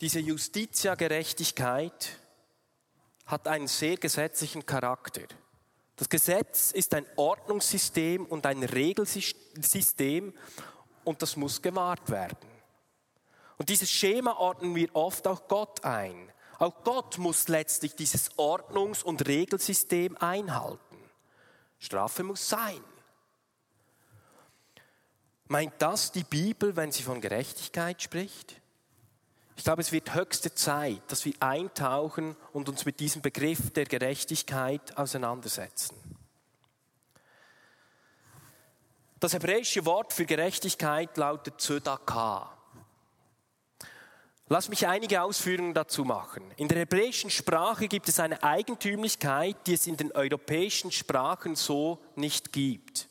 Diese 0.00 0.20
Justitia-Gerechtigkeit 0.20 2.18
hat 3.26 3.46
einen 3.48 3.66
sehr 3.66 3.96
gesetzlichen 3.96 4.64
Charakter. 4.64 5.22
Das 5.96 6.08
Gesetz 6.08 6.70
ist 6.70 6.94
ein 6.94 7.04
Ordnungssystem 7.16 8.24
und 8.24 8.46
ein 8.46 8.62
Regelsystem 8.62 10.32
und 11.04 11.20
das 11.20 11.36
muss 11.36 11.60
gewahrt 11.60 12.08
werden. 12.08 12.38
Und 13.58 13.68
dieses 13.68 13.90
Schema 13.90 14.36
ordnen 14.36 14.74
wir 14.76 14.94
oft 14.94 15.26
auch 15.26 15.48
Gott 15.48 15.84
ein. 15.84 16.32
Auch 16.58 16.82
Gott 16.82 17.18
muss 17.18 17.48
letztlich 17.48 17.94
dieses 17.94 18.36
Ordnungs- 18.36 19.04
und 19.04 19.26
Regelsystem 19.26 20.16
einhalten. 20.16 20.96
Strafe 21.78 22.24
muss 22.24 22.48
sein. 22.48 22.82
Meint 25.46 25.74
das 25.78 26.12
die 26.12 26.24
Bibel, 26.24 26.76
wenn 26.76 26.92
sie 26.92 27.04
von 27.04 27.20
Gerechtigkeit 27.20 28.02
spricht? 28.02 28.60
Ich 29.56 29.64
glaube, 29.64 29.82
es 29.82 29.92
wird 29.92 30.14
höchste 30.14 30.54
Zeit, 30.54 31.02
dass 31.08 31.24
wir 31.24 31.34
eintauchen 31.40 32.36
und 32.52 32.68
uns 32.68 32.84
mit 32.84 33.00
diesem 33.00 33.22
Begriff 33.22 33.72
der 33.72 33.86
Gerechtigkeit 33.86 34.96
auseinandersetzen. 34.96 35.96
Das 39.20 39.32
hebräische 39.32 39.84
Wort 39.84 40.12
für 40.12 40.26
Gerechtigkeit 40.26 41.16
lautet 41.16 41.60
Zödaka. 41.60 42.57
Lass 44.50 44.70
mich 44.70 44.86
einige 44.86 45.20
Ausführungen 45.20 45.74
dazu 45.74 46.06
machen. 46.06 46.42
In 46.56 46.68
der 46.68 46.78
hebräischen 46.78 47.28
Sprache 47.28 47.86
gibt 47.86 48.08
es 48.08 48.18
eine 48.18 48.42
Eigentümlichkeit, 48.42 49.56
die 49.66 49.74
es 49.74 49.86
in 49.86 49.98
den 49.98 50.10
europäischen 50.12 50.90
Sprachen 50.90 51.54
so 51.54 51.98
nicht 52.16 52.50
gibt. 52.50 53.08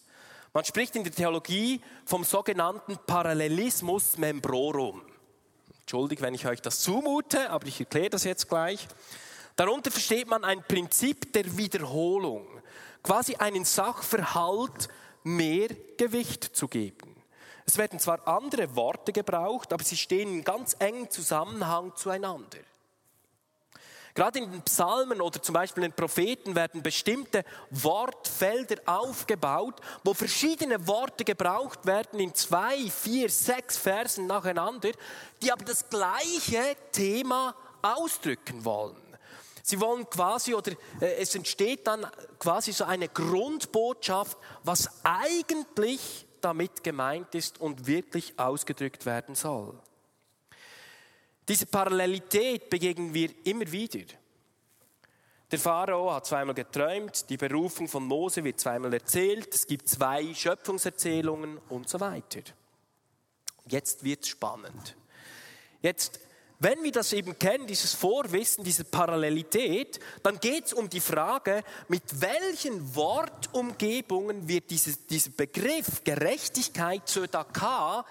Man 0.51 0.65
spricht 0.65 0.96
in 0.96 1.03
der 1.03 1.13
Theologie 1.13 1.79
vom 2.06 2.24
sogenannten 2.24 2.98
Parallelismus 3.06 4.17
membrorum. 4.17 5.03
Entschuldigt, 5.82 6.24
wenn 6.24 6.34
ich 6.34 6.48
euch 6.48 6.60
das 6.60 6.79
zumute, 6.79 7.51
aber 7.51 7.67
ich 7.67 7.79
erkläre 7.79 8.10
das 8.10 8.24
jetzt 8.24 8.50
gleich. 8.50 8.88
Darunter 9.56 9.91
versteht 9.91 10.27
man 10.27 10.44
ein 10.44 10.63
Prinzip 10.63 11.34
der 11.34 11.56
Wiederholung, 11.56 12.48
quasi 13.03 13.36
einen 13.36 13.63
Sachverhalt 13.63 14.89
mehr 15.24 15.70
Gewicht 15.98 16.44
zu 16.44 16.67
geben. 16.67 17.16
Es 17.67 17.77
werden 17.77 18.00
zwar 18.00 18.25
andere 18.25 18.75
Worte 18.77 19.12
gebraucht, 19.12 19.74
aber 19.74 19.83
sie 19.83 19.97
stehen 19.97 20.29
in 20.29 20.43
ganz 20.43 20.77
engem 20.79 21.09
Zusammenhang 21.09 21.93
zueinander. 21.97 22.59
Gerade 24.15 24.39
in 24.39 24.50
den 24.50 24.62
Psalmen 24.63 25.21
oder 25.21 25.39
zum 25.41 25.53
Beispiel 25.53 25.83
in 25.83 25.91
den 25.91 25.95
Propheten 25.95 26.55
werden 26.55 26.81
bestimmte 26.81 27.43
Wortfelder 27.69 28.77
aufgebaut, 28.86 29.79
wo 30.03 30.13
verschiedene 30.13 30.88
Worte 30.88 31.25
gebraucht 31.25 31.86
werden 31.86 32.19
in 32.19 32.33
zwei, 32.33 32.89
vier, 32.89 33.29
sechs 33.29 33.77
Versen 33.77 34.25
nacheinander, 34.25 34.91
die 35.41 35.51
aber 35.51 35.65
das 35.65 35.88
gleiche 35.89 36.75
Thema 36.93 37.53
ausdrücken 37.81 38.63
wollen. 38.65 38.95
Sie 39.62 39.79
wollen 39.81 40.09
quasi, 40.09 40.55
oder 40.55 40.71
äh, 41.01 41.17
es 41.17 41.36
entsteht 41.36 41.86
dann 41.86 42.07
quasi 42.39 42.71
so 42.71 42.86
eine 42.86 43.09
Grundbotschaft, 43.09 44.38
was 44.63 44.89
eigentlich 45.03 46.26
damit 46.47 46.83
gemeint 46.83 47.35
ist 47.35 47.59
und 47.59 47.87
wirklich 47.87 48.39
ausgedrückt 48.39 49.05
werden 49.05 49.35
soll. 49.35 49.77
Diese 51.47 51.65
Parallelität 51.65 52.69
begegnen 52.69 53.13
wir 53.13 53.29
immer 53.45 53.69
wieder. 53.71 54.05
Der 55.51 55.59
Pharao 55.59 56.13
hat 56.13 56.25
zweimal 56.25 56.55
geträumt, 56.55 57.29
die 57.29 57.37
Berufung 57.37 57.87
von 57.87 58.03
Mose 58.03 58.43
wird 58.43 58.59
zweimal 58.59 58.93
erzählt, 58.93 59.53
es 59.53 59.65
gibt 59.65 59.87
zwei 59.87 60.33
Schöpfungserzählungen 60.33 61.57
und 61.69 61.87
so 61.87 61.99
weiter. 61.99 62.41
Jetzt 63.65 64.03
wird 64.03 64.23
es 64.23 64.29
spannend. 64.29 64.97
Jetzt, 65.81 66.19
wenn 66.59 66.81
wir 66.83 66.91
das 66.91 67.13
eben 67.13 67.37
kennen, 67.37 67.67
dieses 67.67 67.93
Vorwissen, 67.93 68.63
diese 68.63 68.83
Parallelität, 68.83 69.99
dann 70.23 70.39
geht 70.39 70.65
es 70.65 70.73
um 70.73 70.89
die 70.89 70.99
Frage, 70.99 71.63
mit 71.87 72.03
welchen 72.19 72.95
Wortumgebungen 72.95 74.47
wird 74.47 74.71
dieses, 74.71 75.05
dieser 75.05 75.29
Begriff 75.31 76.03
Gerechtigkeit 76.03 77.07
Zödaka 77.07 78.05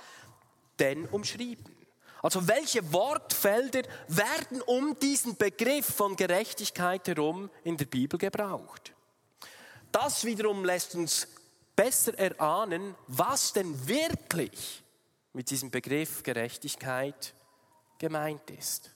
denn 0.79 1.07
umschrieben? 1.07 1.75
Also 2.23 2.47
welche 2.47 2.93
Wortfelder 2.93 3.83
werden 4.09 4.63
um 4.63 4.99
diesen 4.99 5.37
Begriff 5.37 5.87
von 5.87 6.17
Gerechtigkeit 6.17 7.07
herum 7.09 7.51
in 7.65 7.77
der 7.77 7.87
Bibel 7.87 8.19
gebraucht? 8.19 8.93
Das 9.91 10.25
wiederum 10.25 10.65
lässt 10.65 10.95
uns 10.95 11.27
besser 11.75 12.19
erahnen, 12.19 12.95
was 13.07 13.53
denn 13.53 13.87
wirklich 13.89 14.83
mit 15.33 15.51
diesem 15.51 15.71
Begriff 15.71 16.23
Gerechtigkeit 16.23 17.35
gemeint 17.99 18.51
ist. 18.51 18.91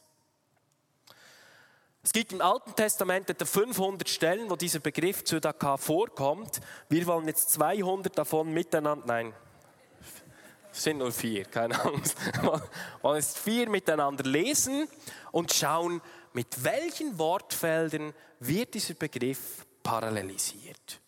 Es 2.03 2.13
gibt 2.13 2.33
im 2.33 2.41
Alten 2.41 2.75
Testament 2.75 3.29
etwa 3.29 3.45
500 3.45 4.09
Stellen, 4.09 4.49
wo 4.49 4.57
dieser 4.57 4.79
Begriff 4.79 5.23
Zedakah 5.25 5.77
vorkommt. 5.77 6.61
Wir 6.89 7.07
wollen 7.07 7.27
jetzt 7.27 7.51
200 7.51 8.17
davon 8.17 8.53
miteinander, 8.55 9.07
nein, 9.07 9.35
es 10.73 10.85
sind 10.85 10.99
nur 10.99 11.13
vier, 11.13 11.45
keine 11.45 11.79
Angst. 11.85 12.17
Wir 12.41 12.63
wollen 13.03 13.17
jetzt 13.17 13.39
vier 13.39 13.69
miteinander 13.69 14.25
lesen 14.25 14.89
und 15.33 15.53
schauen, 15.53 16.01
mit 16.33 16.65
welchen 16.65 17.19
Wortfeldern 17.19 18.15
wird 18.39 18.75
dieser 18.75 18.95
Begriff 18.95 19.67
parallelisiert. 19.83 21.01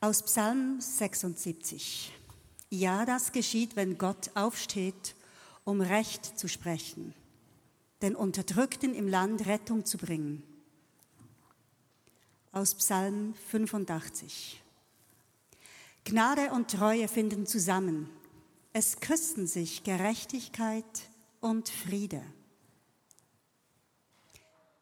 Aus 0.00 0.22
Psalm 0.22 0.80
76. 0.80 2.12
Ja, 2.68 3.04
das 3.06 3.32
geschieht, 3.32 3.74
wenn 3.76 3.96
Gott 3.96 4.30
aufsteht, 4.34 5.15
um 5.66 5.82
Recht 5.82 6.38
zu 6.38 6.48
sprechen, 6.48 7.12
den 8.00 8.16
Unterdrückten 8.16 8.94
im 8.94 9.06
Land 9.06 9.46
Rettung 9.46 9.84
zu 9.84 9.98
bringen. 9.98 10.42
Aus 12.52 12.74
Psalm 12.76 13.34
85. 13.50 14.62
Gnade 16.04 16.52
und 16.52 16.70
Treue 16.70 17.06
finden 17.08 17.44
zusammen. 17.44 18.08
Es 18.72 19.00
küssen 19.00 19.46
sich 19.46 19.84
Gerechtigkeit 19.84 20.84
und 21.42 21.68
Friede. 21.68 22.22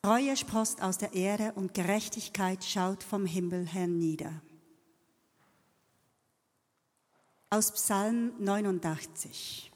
Treue 0.02 0.36
sprost 0.36 0.80
aus 0.82 0.98
der 0.98 1.14
Erde 1.14 1.52
und 1.54 1.74
Gerechtigkeit 1.74 2.62
schaut 2.62 3.02
vom 3.02 3.26
Himmel 3.26 3.66
hernieder 3.66 4.40
aus 7.54 7.70
Psalm 7.70 8.32
89. 8.40 9.70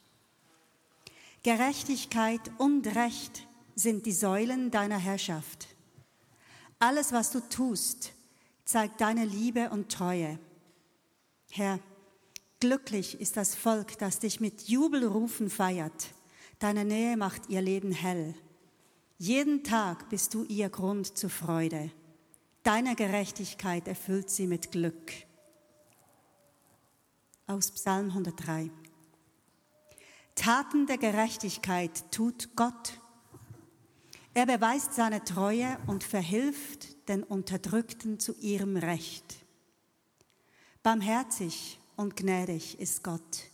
Gerechtigkeit 1.49 2.43
und 2.59 2.87
Recht 2.95 3.47
sind 3.75 4.05
die 4.05 4.12
Säulen 4.12 4.71
deiner 4.71 4.99
Herrschaft. 4.99 5.69
Alles, 6.78 7.11
was 7.12 7.31
du 7.31 7.40
tust, 7.40 8.12
zeigt 8.67 9.00
deine 9.00 9.25
Liebe 9.25 9.71
und 9.71 9.90
Treue. 9.90 10.38
Herr, 11.50 11.81
glücklich 12.61 13.19
ist 13.19 13.38
das 13.38 13.55
Volk, 13.55 13.97
das 13.97 14.19
dich 14.19 14.40
mit 14.40 14.69
Jubelrufen 14.69 15.49
feiert. 15.49 16.09
Deine 16.59 16.85
Nähe 16.85 17.17
macht 17.17 17.49
ihr 17.49 17.62
Leben 17.62 17.93
hell. 17.93 18.35
Jeden 19.17 19.64
Tag 19.64 20.11
bist 20.11 20.35
du 20.35 20.45
ihr 20.45 20.69
Grund 20.69 21.17
zur 21.17 21.31
Freude. 21.31 21.90
Deine 22.62 22.95
Gerechtigkeit 22.95 23.88
erfüllt 23.88 24.28
sie 24.28 24.47
mit 24.47 24.71
Glück 24.71 25.12
aus 27.47 27.71
Psalm 27.71 28.11
103. 28.11 28.71
Taten 30.38 30.86
der 30.86 30.98
Gerechtigkeit 30.98 32.12
tut 32.12 32.54
Gott. 32.54 33.00
Er 34.34 34.46
beweist 34.46 34.94
seine 34.94 35.24
Treue 35.24 35.76
und 35.88 36.04
verhilft 36.04 37.08
den 37.08 37.24
Unterdrückten 37.24 38.20
zu 38.20 38.34
ihrem 38.36 38.76
Recht. 38.76 39.44
Barmherzig 40.84 41.80
und 41.96 42.14
gnädig 42.14 42.78
ist 42.78 43.02
Gott. 43.02 43.50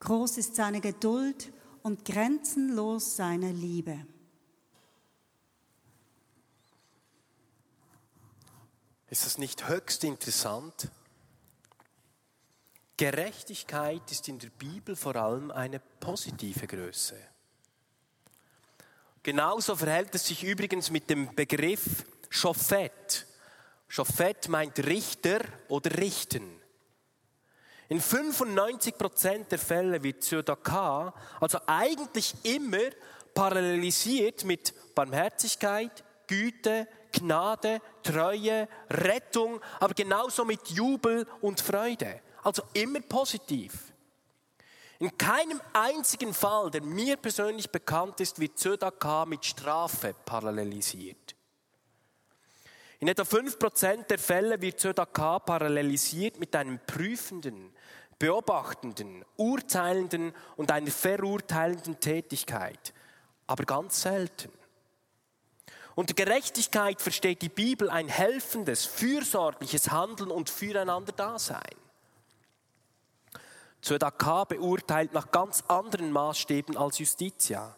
Groß 0.00 0.38
ist 0.38 0.56
seine 0.56 0.80
Geduld 0.80 1.52
und 1.82 2.04
grenzenlos 2.04 3.14
seine 3.14 3.52
Liebe. 3.52 4.04
Ist 9.08 9.24
das 9.24 9.38
nicht 9.38 9.68
höchst 9.68 10.02
interessant? 10.02 10.90
Gerechtigkeit 12.98 14.10
ist 14.10 14.26
in 14.26 14.40
der 14.40 14.48
Bibel 14.48 14.96
vor 14.96 15.14
allem 15.14 15.52
eine 15.52 15.78
positive 15.78 16.66
Größe. 16.66 17.14
Genauso 19.22 19.76
verhält 19.76 20.12
es 20.16 20.26
sich 20.26 20.42
übrigens 20.42 20.90
mit 20.90 21.08
dem 21.08 21.32
Begriff 21.34 22.04
Schofett. 22.28 23.24
Schofett 23.86 24.48
meint 24.48 24.80
Richter 24.80 25.40
oder 25.68 25.96
Richten. 25.96 26.60
In 27.88 28.02
95% 28.02 29.44
der 29.44 29.58
Fälle 29.60 30.02
wird 30.02 30.24
Zödaka 30.24 31.14
also 31.40 31.60
eigentlich 31.66 32.34
immer 32.42 32.90
parallelisiert 33.32 34.44
mit 34.44 34.74
Barmherzigkeit, 34.96 36.04
Güte, 36.26 36.88
Gnade, 37.12 37.80
Treue, 38.02 38.66
Rettung, 38.90 39.60
aber 39.78 39.94
genauso 39.94 40.44
mit 40.44 40.68
Jubel 40.70 41.28
und 41.40 41.60
Freude. 41.60 42.22
Also 42.42 42.62
immer 42.72 43.00
positiv. 43.00 43.92
In 45.00 45.16
keinem 45.16 45.60
einzigen 45.72 46.34
Fall, 46.34 46.70
der 46.70 46.82
mir 46.82 47.16
persönlich 47.16 47.70
bekannt 47.70 48.20
ist, 48.20 48.40
wird 48.40 48.58
Zödaka 48.58 49.24
mit 49.26 49.44
Strafe 49.44 50.14
parallelisiert. 50.24 51.36
In 52.98 53.06
etwa 53.06 53.22
5% 53.22 54.06
der 54.08 54.18
Fälle 54.18 54.60
wird 54.60 54.80
Zödaka 54.80 55.38
parallelisiert 55.38 56.40
mit 56.40 56.56
einem 56.56 56.80
prüfenden, 56.84 57.72
beobachtenden, 58.18 59.24
urteilenden 59.36 60.32
und 60.56 60.72
einer 60.72 60.90
verurteilenden 60.90 62.00
Tätigkeit. 62.00 62.92
Aber 63.46 63.62
ganz 63.64 64.02
selten. 64.02 64.50
Unter 65.94 66.14
Gerechtigkeit 66.14 67.00
versteht 67.00 67.42
die 67.42 67.48
Bibel 67.48 67.88
ein 67.88 68.08
helfendes, 68.08 68.84
fürsorgliches 68.84 69.90
Handeln 69.90 70.32
und 70.32 70.50
Füreinander-Dasein. 70.50 71.76
Zödaka 73.80 74.44
beurteilt 74.44 75.12
nach 75.12 75.30
ganz 75.30 75.62
anderen 75.68 76.10
Maßstäben 76.10 76.76
als 76.76 76.98
Justitia. 76.98 77.76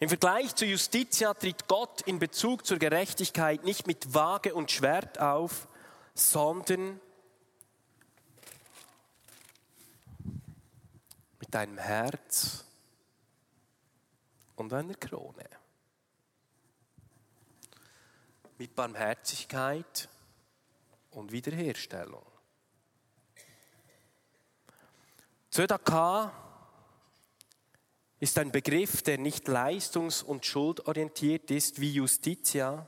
Im 0.00 0.08
Vergleich 0.08 0.54
zu 0.54 0.64
Justitia 0.64 1.34
tritt 1.34 1.66
Gott 1.66 2.02
in 2.02 2.18
Bezug 2.18 2.64
zur 2.64 2.78
Gerechtigkeit 2.78 3.64
nicht 3.64 3.86
mit 3.86 4.14
Waage 4.14 4.54
und 4.54 4.70
Schwert 4.70 5.18
auf, 5.18 5.66
sondern 6.14 7.00
mit 11.40 11.56
einem 11.56 11.78
Herz 11.78 12.64
und 14.54 14.72
einer 14.72 14.94
Krone. 14.94 15.48
Mit 18.56 18.74
Barmherzigkeit 18.74 20.08
und 21.10 21.32
Wiederherstellung. 21.32 22.37
Zödaka 25.58 26.32
ist 28.20 28.38
ein 28.38 28.52
Begriff, 28.52 29.02
der 29.02 29.18
nicht 29.18 29.48
leistungs- 29.48 30.22
und 30.22 30.46
schuldorientiert 30.46 31.50
ist 31.50 31.80
wie 31.80 31.94
Justitia. 31.94 32.86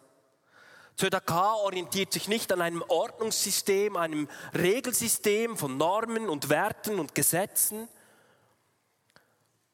Zödaka 0.94 1.54
orientiert 1.54 2.12
sich 2.12 2.28
nicht 2.28 2.52
an 2.52 2.60
einem 2.60 2.84
Ordnungssystem, 2.86 3.96
einem 3.96 4.28
Regelsystem 4.54 5.56
von 5.56 5.78
Normen 5.78 6.28
und 6.28 6.48
Werten 6.48 7.00
und 7.00 7.12
Gesetzen, 7.16 7.88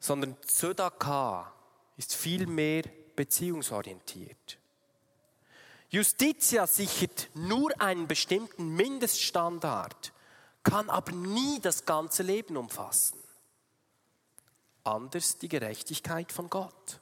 sondern 0.01 0.35
Zödaka 0.47 1.53
ist 1.99 2.15
vielmehr 2.15 2.85
beziehungsorientiert. 3.15 4.57
Justitia 5.91 6.67
sichert 6.67 7.29
nur 7.35 7.79
einen 7.79 8.09
bestimmten 8.09 8.75
Mindeststandard 8.75 10.15
kann 10.67 10.91
aber 10.91 11.13
nie 11.13 11.61
das 11.61 11.85
ganze 11.85 12.25
Leben 12.25 12.57
umfassen. 12.57 13.19
Anders 14.83 15.39
die 15.39 15.49
Gerechtigkeit 15.49 16.33
von 16.33 16.51
Gott. 16.51 17.01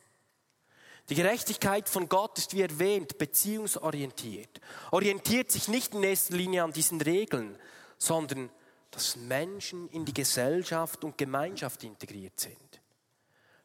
Die 1.09 1.15
Gerechtigkeit 1.15 1.89
von 1.89 2.09
Gott 2.09 2.37
ist, 2.39 2.53
wie 2.53 2.61
erwähnt, 2.61 3.17
beziehungsorientiert. 3.17 4.61
Orientiert 4.91 5.51
sich 5.51 5.69
nicht 5.69 5.95
in 5.95 6.03
erster 6.03 6.37
Linie 6.37 6.63
an 6.63 6.73
diesen 6.73 7.01
Regeln, 7.01 7.59
sondern 7.97 8.51
dass 8.91 9.17
Menschen 9.17 9.89
in 9.89 10.05
die 10.05 10.15
Gesellschaft 10.15 11.03
und 11.03 11.17
Gemeinschaft 11.17 11.85
integriert 11.85 12.39
sind. 12.39 12.59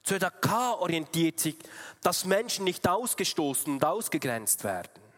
Zödaka 0.03 0.75
orientiert 0.75 1.41
sich, 1.41 1.57
dass 2.01 2.23
Menschen 2.23 2.63
nicht 2.63 2.87
ausgestoßen 2.87 3.73
und 3.73 3.83
ausgegrenzt 3.83 4.63
werden. 4.63 5.08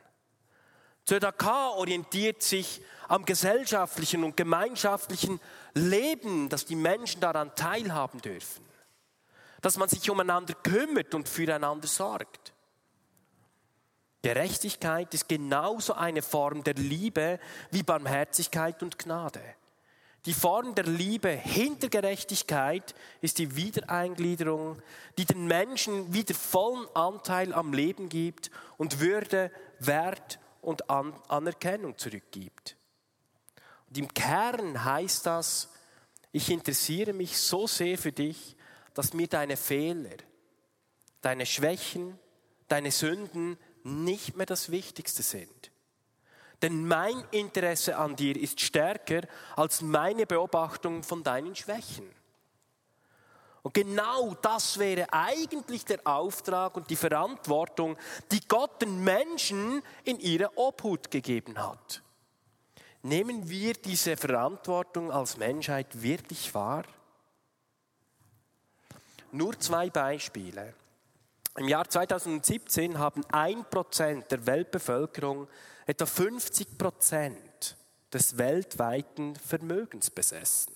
ZDK 1.06 1.74
orientiert 1.76 2.44
sich 2.44 2.82
am 3.08 3.26
gesellschaftlichen 3.26 4.24
und 4.24 4.38
gemeinschaftlichen 4.38 5.40
Leben, 5.74 6.50
dass 6.50 6.66
die 6.66 6.76
Menschen 6.76 7.20
daran 7.20 7.54
teilhaben 7.56 8.22
dürfen. 8.22 8.66
Dass 9.62 9.78
man 9.78 9.90
sich 9.90 10.10
umeinander 10.10 10.54
kümmert 10.54 11.14
und 11.14 11.28
füreinander 11.28 11.88
sorgt. 11.88 12.54
Gerechtigkeit 14.22 15.14
ist 15.14 15.28
genauso 15.28 15.94
eine 15.94 16.22
Form 16.22 16.64
der 16.64 16.76
Liebe 16.76 17.40
wie 17.72 17.84
Barmherzigkeit 17.84 18.82
und 18.84 19.00
Gnade. 19.00 19.42
Die 20.26 20.34
Form 20.34 20.76
der 20.76 20.86
Liebe 20.86 21.30
hinter 21.30 21.90
Gerechtigkeit 21.90 22.94
ist 23.22 23.40
die 23.40 23.56
Wiedereingliederung, 23.56 24.80
die 25.18 25.26
den 25.26 25.48
Menschen 25.48 26.14
wieder 26.14 26.36
vollen 26.36 26.86
Anteil 26.94 27.54
am 27.54 27.74
Leben 27.74 28.08
gibt 28.08 28.52
und 28.78 29.00
Würde, 29.00 29.52
Wert 29.80 30.40
und 30.62 30.90
An 30.90 31.14
Anerkennung 31.28 31.98
zurückgibt. 31.98 32.78
Und 33.90 33.98
im 33.98 34.14
Kern 34.14 34.84
heißt 34.86 35.26
das, 35.26 35.70
ich 36.32 36.50
interessiere 36.50 37.14
mich 37.14 37.38
so 37.38 37.68
sehr 37.68 37.98
für 37.98 38.12
dich, 38.12 38.56
dass 38.94 39.14
mir 39.14 39.28
deine 39.28 39.58
Fehler, 39.58 40.18
deine 41.22 41.46
Schwächen, 41.46 42.18
deine 42.68 42.92
Sünden 42.92 43.58
nicht 43.84 44.38
mehr 44.38 44.46
das 44.46 44.72
Wichtigste 44.72 45.24
sind. 45.24 45.72
Denn 46.62 46.88
mein 46.88 47.24
Interesse 47.32 47.98
an 47.98 48.16
dir 48.16 48.38
ist 48.38 48.62
stärker 48.62 49.22
als 49.56 49.82
meine 49.82 50.26
Beobachtung 50.26 51.04
von 51.04 51.24
deinen 51.24 51.56
Schwächen. 51.56 52.08
Und 53.64 53.74
genau 53.74 54.34
das 54.42 54.80
wäre 54.80 55.12
eigentlich 55.14 55.86
der 55.86 56.00
Auftrag 56.04 56.76
und 56.76 56.90
die 56.90 56.96
Verantwortung, 56.96 57.96
die 58.32 58.46
Gott 58.48 58.82
den 58.82 59.04
Menschen 59.04 59.84
in 60.04 60.20
ihre 60.20 60.58
Obhut 60.58 61.12
gegeben 61.12 61.58
hat. 61.58 62.02
Nehmen 63.04 63.50
wir 63.50 63.74
diese 63.74 64.18
Verantwortung 64.18 65.12
als 65.12 65.38
Menschheit 65.38 66.02
wirklich 66.02 66.54
wahr? 66.54 66.84
Nur 69.32 69.58
zwei 69.60 69.90
Beispiele. 69.90 70.74
Im 71.58 71.68
Jahr 71.68 71.88
2017 71.90 72.98
haben 72.98 73.24
ein 73.32 73.66
Prozent 73.70 74.32
der 74.32 74.46
Weltbevölkerung 74.46 75.48
etwa 75.86 76.06
50 76.06 76.78
Prozent 76.78 77.78
des 78.14 78.38
weltweiten 78.38 79.36
Vermögens 79.36 80.10
besessen. 80.10 80.74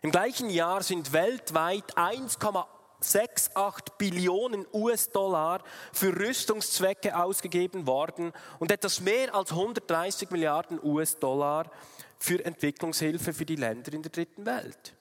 Im 0.00 0.12
gleichen 0.12 0.48
Jahr 0.48 0.84
sind 0.84 1.12
weltweit 1.12 1.96
1,68 1.96 3.96
Billionen 3.98 4.64
US-Dollar 4.72 5.60
für 5.92 6.14
Rüstungszwecke 6.14 7.16
ausgegeben 7.16 7.88
worden 7.88 8.32
und 8.60 8.70
etwas 8.70 9.00
mehr 9.00 9.34
als 9.34 9.50
130 9.50 10.30
Milliarden 10.30 10.78
US-Dollar 10.82 11.68
für 12.16 12.44
Entwicklungshilfe 12.44 13.32
für 13.32 13.44
die 13.44 13.56
Länder 13.56 13.92
in 13.92 14.02
der 14.02 14.12
dritten 14.12 14.46
Welt. 14.46 14.94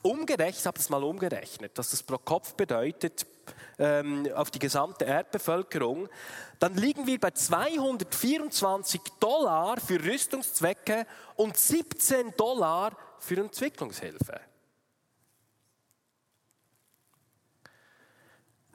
Umgerechnet, 0.00 0.60
ich 0.60 0.66
habe 0.66 0.78
das 0.78 0.88
mal 0.88 1.02
umgerechnet, 1.02 1.76
dass 1.76 1.90
das 1.90 2.02
pro 2.02 2.16
Kopf 2.16 2.54
bedeutet, 2.54 3.26
ähm, 3.78 4.26
auf 4.34 4.50
die 4.50 4.58
gesamte 4.58 5.04
Erdbevölkerung, 5.04 6.08
dann 6.58 6.74
liegen 6.74 7.06
wir 7.06 7.20
bei 7.20 7.32
224 7.32 9.00
Dollar 9.20 9.78
für 9.78 10.02
Rüstungszwecke 10.02 11.06
und 11.34 11.56
17 11.56 12.34
Dollar 12.36 12.96
für 13.18 13.36
Entwicklungshilfe. 13.38 14.40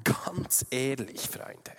Ganz 0.04 0.66
ehrlich, 0.70 1.30
Freunde, 1.30 1.76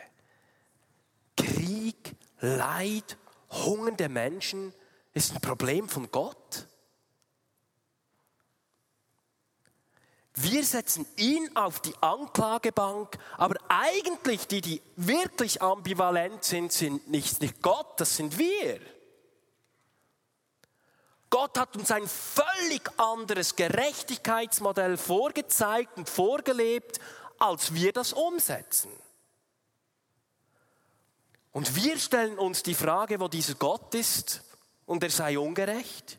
Krieg, 1.36 2.14
Leid, 2.40 3.16
hungernde 3.50 4.08
Menschen 4.08 4.72
ist 5.12 5.32
ein 5.32 5.40
Problem 5.40 5.88
von 5.88 6.10
Gott. 6.10 6.66
Wir 10.34 10.64
setzen 10.64 11.06
ihn 11.16 11.54
auf 11.56 11.80
die 11.80 11.94
Anklagebank, 12.00 13.18
aber 13.36 13.56
eigentlich 13.68 14.46
die, 14.46 14.62
die 14.62 14.82
wirklich 14.96 15.60
ambivalent 15.60 16.42
sind, 16.42 16.72
sind 16.72 17.08
nicht, 17.08 17.42
nicht 17.42 17.60
Gott, 17.60 18.00
das 18.00 18.16
sind 18.16 18.38
wir. 18.38 18.80
Gott 21.32 21.58
hat 21.58 21.74
uns 21.78 21.90
ein 21.90 22.06
völlig 22.06 22.82
anderes 22.98 23.56
Gerechtigkeitsmodell 23.56 24.98
vorgezeigt 24.98 25.96
und 25.96 26.06
vorgelebt, 26.06 27.00
als 27.38 27.72
wir 27.72 27.94
das 27.94 28.12
umsetzen. 28.12 28.90
Und 31.50 31.74
wir 31.74 31.98
stellen 31.98 32.38
uns 32.38 32.62
die 32.62 32.74
Frage, 32.74 33.18
wo 33.18 33.28
dieser 33.28 33.54
Gott 33.54 33.94
ist 33.94 34.42
und 34.84 35.02
er 35.02 35.08
sei 35.08 35.38
ungerecht. 35.38 36.18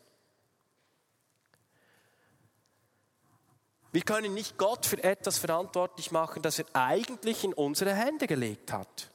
Wir 3.92 4.02
können 4.02 4.34
nicht 4.34 4.58
Gott 4.58 4.88
für 4.88 5.04
etwas 5.04 5.38
verantwortlich 5.38 6.10
machen, 6.10 6.42
das 6.42 6.58
er 6.58 6.66
eigentlich 6.74 7.44
in 7.44 7.54
unsere 7.54 7.94
Hände 7.94 8.26
gelegt 8.26 8.74
hat. 8.74 9.12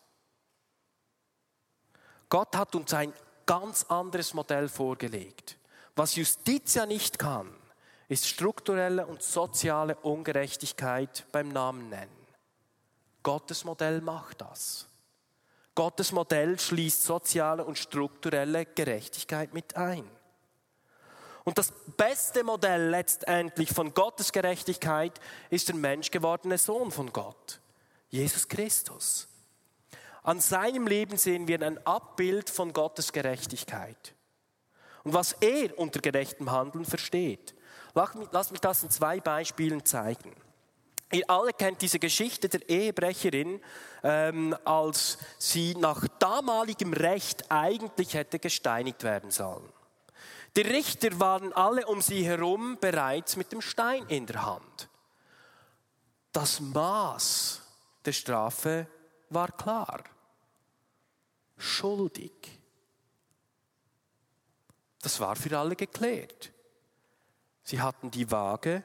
Gott 2.28 2.54
hat 2.54 2.76
uns 2.76 2.94
ein 2.94 3.12
ganz 3.46 3.82
anderes 3.88 4.32
Modell 4.32 4.68
vorgelegt. 4.68 5.57
Was 5.98 6.14
Justitia 6.14 6.86
nicht 6.86 7.18
kann, 7.18 7.52
ist 8.06 8.28
strukturelle 8.28 9.04
und 9.04 9.20
soziale 9.20 9.96
Ungerechtigkeit 9.96 11.26
beim 11.32 11.48
Namen 11.48 11.88
nennen. 11.88 12.26
Gottes 13.24 13.64
Modell 13.64 14.00
macht 14.00 14.40
das. 14.40 14.86
Gottes 15.74 16.12
Modell 16.12 16.56
schließt 16.56 17.02
soziale 17.02 17.64
und 17.64 17.78
strukturelle 17.78 18.64
Gerechtigkeit 18.64 19.52
mit 19.52 19.76
ein. 19.76 20.08
Und 21.42 21.58
das 21.58 21.72
beste 21.96 22.44
Modell 22.44 22.90
letztendlich 22.90 23.70
von 23.70 23.92
Gottes 23.92 24.30
Gerechtigkeit 24.30 25.18
ist 25.50 25.66
der 25.66 25.74
menschgewordene 25.74 26.58
Sohn 26.58 26.92
von 26.92 27.12
Gott, 27.12 27.60
Jesus 28.08 28.46
Christus. 28.46 29.26
An 30.22 30.38
seinem 30.38 30.86
Leben 30.86 31.16
sehen 31.16 31.48
wir 31.48 31.60
ein 31.60 31.84
Abbild 31.84 32.50
von 32.50 32.72
Gottes 32.72 33.12
Gerechtigkeit 33.12 34.14
und 35.08 35.14
was 35.14 35.32
er 35.40 35.78
unter 35.78 36.00
gerechtem 36.00 36.50
Handeln 36.50 36.84
versteht. 36.84 37.54
Lass 37.94 38.50
mich 38.50 38.60
das 38.60 38.82
in 38.82 38.90
zwei 38.90 39.20
Beispielen 39.20 39.82
zeigen. 39.82 40.36
Ihr 41.10 41.24
alle 41.30 41.54
kennt 41.54 41.80
diese 41.80 41.98
Geschichte 41.98 42.50
der 42.50 42.68
Ehebrecherin, 42.68 43.58
ähm, 44.02 44.54
als 44.66 45.16
sie 45.38 45.74
nach 45.76 46.06
damaligem 46.18 46.92
Recht 46.92 47.50
eigentlich 47.50 48.12
hätte 48.12 48.38
gesteinigt 48.38 49.02
werden 49.02 49.30
sollen. 49.30 49.66
Die 50.56 50.60
Richter 50.60 51.18
waren 51.18 51.54
alle 51.54 51.86
um 51.86 52.02
sie 52.02 52.22
herum 52.22 52.76
bereits 52.78 53.36
mit 53.36 53.50
dem 53.50 53.62
Stein 53.62 54.04
in 54.08 54.26
der 54.26 54.44
Hand. 54.44 54.90
Das 56.32 56.60
Maß 56.60 57.62
der 58.04 58.12
Strafe 58.12 58.86
war 59.30 59.50
klar. 59.52 60.04
Schuldig. 61.56 62.58
Das 65.02 65.20
war 65.20 65.36
für 65.36 65.56
alle 65.58 65.76
geklärt. 65.76 66.52
Sie 67.62 67.80
hatten 67.80 68.10
die 68.10 68.30
Waage 68.30 68.82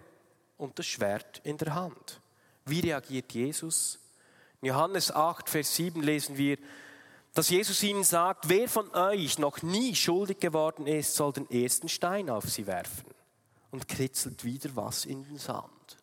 und 0.58 0.78
das 0.78 0.86
Schwert 0.86 1.42
in 1.44 1.58
der 1.58 1.74
Hand. 1.74 2.22
Wie 2.66 2.82
reagiert 2.82 3.34
Jesus? 3.34 4.00
In 4.62 4.68
Johannes 4.68 5.12
8, 5.12 5.50
Vers 5.50 5.76
7 5.76 6.02
lesen 6.02 6.38
wir, 6.38 6.58
dass 7.34 7.50
Jesus 7.50 7.82
ihnen 7.82 8.04
sagt, 8.04 8.48
wer 8.48 8.70
von 8.70 8.94
euch 8.94 9.40
noch 9.40 9.62
nie 9.64 9.96
schuldig 9.96 10.40
geworden 10.40 10.86
ist, 10.86 11.16
soll 11.16 11.34
den 11.34 11.50
ersten 11.50 11.90
Stein 11.90 12.30
auf 12.30 12.50
sie 12.50 12.68
werfen 12.68 13.10
und 13.72 13.88
kritzelt 13.88 14.44
wieder 14.44 14.70
was 14.76 15.06
in 15.06 15.24
den 15.24 15.40
Sand. 15.40 15.98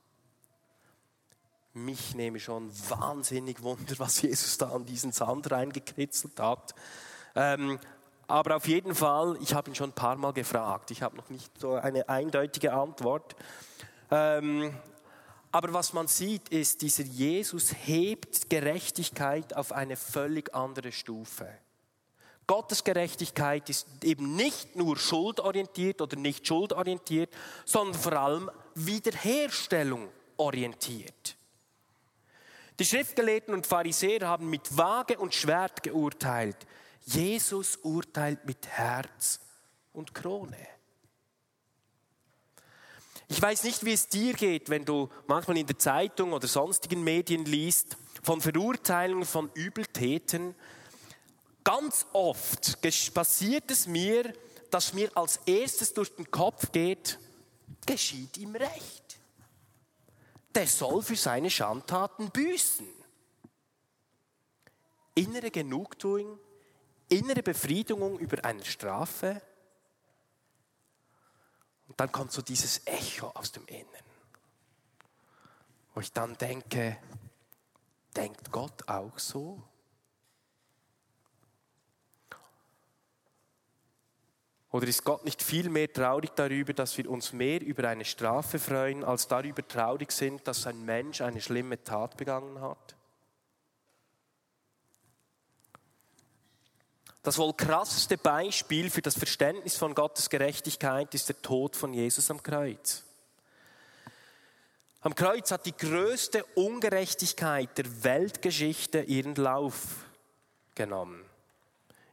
Mich 1.72 2.16
nehme 2.16 2.40
schon 2.40 2.72
wahnsinnig 2.88 3.62
Wunder, 3.62 3.94
was 3.98 4.22
Jesus 4.22 4.58
da 4.58 4.70
an 4.70 4.86
diesen 4.86 5.12
Sand 5.12 5.52
reingekritzelt 5.52 6.40
hat. 6.40 6.74
Ähm, 7.36 7.78
aber 8.30 8.56
auf 8.56 8.68
jeden 8.68 8.94
Fall, 8.94 9.36
ich 9.40 9.54
habe 9.54 9.70
ihn 9.70 9.74
schon 9.74 9.90
ein 9.90 9.94
paar 9.94 10.16
Mal 10.16 10.32
gefragt. 10.32 10.92
Ich 10.92 11.02
habe 11.02 11.16
noch 11.16 11.28
nicht 11.30 11.50
so 11.58 11.74
eine 11.74 12.08
eindeutige 12.08 12.72
Antwort. 12.72 13.34
Ähm, 14.10 14.72
aber 15.50 15.72
was 15.72 15.92
man 15.92 16.06
sieht, 16.06 16.48
ist, 16.50 16.80
dieser 16.82 17.02
Jesus 17.02 17.74
hebt 17.84 18.48
Gerechtigkeit 18.48 19.56
auf 19.56 19.72
eine 19.72 19.96
völlig 19.96 20.54
andere 20.54 20.92
Stufe. 20.92 21.48
Gottes 22.46 22.84
Gerechtigkeit 22.84 23.68
ist 23.68 23.86
eben 24.04 24.36
nicht 24.36 24.76
nur 24.76 24.96
schuldorientiert 24.96 26.00
oder 26.00 26.16
nicht 26.16 26.46
schuldorientiert, 26.46 27.30
sondern 27.64 28.00
vor 28.00 28.12
allem 28.12 28.50
Wiederherstellung 28.76 30.08
orientiert. 30.36 31.36
Die 32.78 32.84
Schriftgelehrten 32.84 33.54
und 33.54 33.66
Pharisäer 33.66 34.26
haben 34.26 34.48
mit 34.48 34.76
Waage 34.76 35.18
und 35.18 35.34
Schwert 35.34 35.82
geurteilt. 35.82 36.56
Jesus 37.04 37.76
urteilt 37.76 38.44
mit 38.44 38.66
Herz 38.66 39.40
und 39.92 40.14
Krone. 40.14 40.68
Ich 43.28 43.40
weiß 43.40 43.62
nicht, 43.62 43.84
wie 43.84 43.92
es 43.92 44.08
dir 44.08 44.34
geht, 44.34 44.70
wenn 44.70 44.84
du 44.84 45.08
manchmal 45.28 45.58
in 45.58 45.66
der 45.66 45.78
Zeitung 45.78 46.32
oder 46.32 46.48
sonstigen 46.48 47.04
Medien 47.04 47.44
liest 47.44 47.96
von 48.22 48.40
Verurteilungen 48.40 49.24
von 49.24 49.50
Übeltäten. 49.54 50.54
Ganz 51.62 52.06
oft 52.12 52.82
passiert 53.14 53.70
es 53.70 53.86
mir, 53.86 54.32
dass 54.70 54.94
mir 54.94 55.16
als 55.16 55.36
erstes 55.46 55.94
durch 55.94 56.14
den 56.16 56.30
Kopf 56.30 56.72
geht, 56.72 57.18
geschieht 57.86 58.36
ihm 58.36 58.56
recht. 58.56 59.18
Der 60.54 60.66
soll 60.66 61.00
für 61.02 61.16
seine 61.16 61.50
Schandtaten 61.50 62.30
büßen. 62.30 62.88
Innere 65.14 65.50
Genugtuung, 65.52 66.38
innere 67.10 67.42
Befriedigung 67.42 68.18
über 68.18 68.44
eine 68.44 68.64
Strafe. 68.64 69.42
Und 71.88 71.98
dann 72.00 72.10
kommt 72.10 72.32
so 72.32 72.40
dieses 72.40 72.86
Echo 72.86 73.28
aus 73.34 73.52
dem 73.52 73.66
Inneren, 73.66 73.86
wo 75.94 76.00
ich 76.00 76.12
dann 76.12 76.38
denke, 76.38 76.96
denkt 78.16 78.50
Gott 78.50 78.88
auch 78.88 79.18
so? 79.18 79.62
Oder 84.72 84.86
ist 84.86 85.02
Gott 85.02 85.24
nicht 85.24 85.42
viel 85.42 85.68
mehr 85.68 85.92
traurig 85.92 86.30
darüber, 86.36 86.72
dass 86.72 86.96
wir 86.96 87.10
uns 87.10 87.32
mehr 87.32 87.60
über 87.60 87.88
eine 87.88 88.04
Strafe 88.04 88.60
freuen, 88.60 89.02
als 89.02 89.26
darüber 89.26 89.66
traurig 89.66 90.12
sind, 90.12 90.46
dass 90.46 90.66
ein 90.66 90.84
Mensch 90.84 91.20
eine 91.20 91.40
schlimme 91.40 91.82
Tat 91.82 92.16
begangen 92.16 92.60
hat? 92.60 92.96
Das 97.22 97.36
wohl 97.36 97.52
krasseste 97.52 98.16
Beispiel 98.16 98.88
für 98.88 99.02
das 99.02 99.16
Verständnis 99.16 99.76
von 99.76 99.94
Gottes 99.94 100.30
Gerechtigkeit 100.30 101.14
ist 101.14 101.28
der 101.28 101.42
Tod 101.42 101.76
von 101.76 101.92
Jesus 101.92 102.30
am 102.30 102.42
Kreuz. 102.42 103.04
Am 105.02 105.14
Kreuz 105.14 105.50
hat 105.50 105.66
die 105.66 105.76
größte 105.76 106.44
Ungerechtigkeit 106.54 107.76
der 107.76 108.04
Weltgeschichte 108.04 109.02
ihren 109.02 109.34
Lauf 109.34 110.06
genommen. 110.74 111.24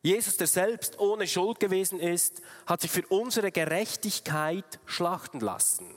Jesus, 0.01 0.37
der 0.37 0.47
selbst 0.47 0.99
ohne 0.99 1.27
Schuld 1.27 1.59
gewesen 1.59 1.99
ist, 1.99 2.41
hat 2.65 2.81
sich 2.81 2.91
für 2.91 3.05
unsere 3.07 3.51
Gerechtigkeit 3.51 4.79
schlachten 4.85 5.39
lassen. 5.39 5.93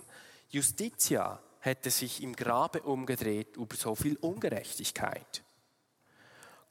Justitia 0.49 1.41
hätte 1.61 1.91
sich 1.91 2.23
im 2.23 2.35
Grabe 2.35 2.83
umgedreht 2.83 3.57
über 3.57 3.77
so 3.77 3.95
viel 3.95 4.17
Ungerechtigkeit. 4.17 5.45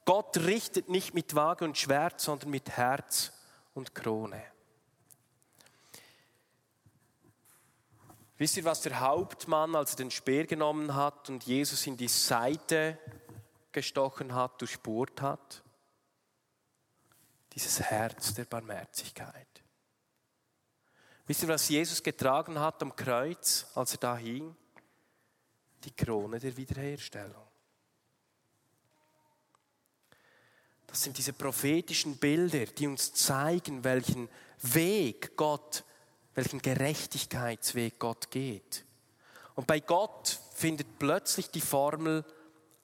Gott 0.04 0.36
richtet 0.38 0.88
nicht 0.88 1.14
mit 1.14 1.34
Waage 1.34 1.64
und 1.64 1.78
Schwert, 1.78 2.20
sondern 2.20 2.50
mit 2.50 2.70
Herz 2.70 3.32
und 3.74 3.94
Krone. 3.94 4.42
Wisst 8.38 8.56
ihr, 8.56 8.64
was 8.64 8.80
der 8.80 9.00
Hauptmann, 9.00 9.74
als 9.74 9.92
er 9.92 9.96
den 9.98 10.10
Speer 10.10 10.46
genommen 10.46 10.94
hat 10.94 11.28
und 11.28 11.44
Jesus 11.44 11.86
in 11.86 11.96
die 11.96 12.08
Seite 12.08 12.98
gestochen 13.72 14.34
hat, 14.34 14.60
durchbohrt 14.60 15.20
hat? 15.20 15.62
dieses 17.52 17.80
Herz 17.80 18.34
der 18.34 18.44
Barmherzigkeit. 18.44 19.62
Wisst 21.26 21.42
ihr, 21.42 21.48
was 21.48 21.68
Jesus 21.68 22.02
getragen 22.02 22.58
hat 22.58 22.82
am 22.82 22.94
Kreuz, 22.94 23.66
als 23.74 23.92
er 23.92 23.98
da 23.98 24.16
hing? 24.16 24.56
Die 25.84 25.94
Krone 25.94 26.38
der 26.38 26.56
Wiederherstellung. 26.56 27.46
Das 30.90 31.02
sind 31.02 31.16
diese 31.16 31.32
prophetischen 31.32 32.16
Bilder, 32.16 32.66
die 32.66 32.88
uns 32.88 33.14
zeigen, 33.14 33.84
welchen 33.84 34.28
Weg 34.60 35.36
Gott, 35.36 35.84
welchen 36.34 36.60
Gerechtigkeitsweg 36.60 37.98
Gott 38.00 38.30
geht. 38.30 38.84
Und 39.54 39.68
bei 39.68 39.78
Gott 39.78 40.40
findet 40.54 40.98
plötzlich 40.98 41.50
die 41.50 41.60
Formel 41.60 42.24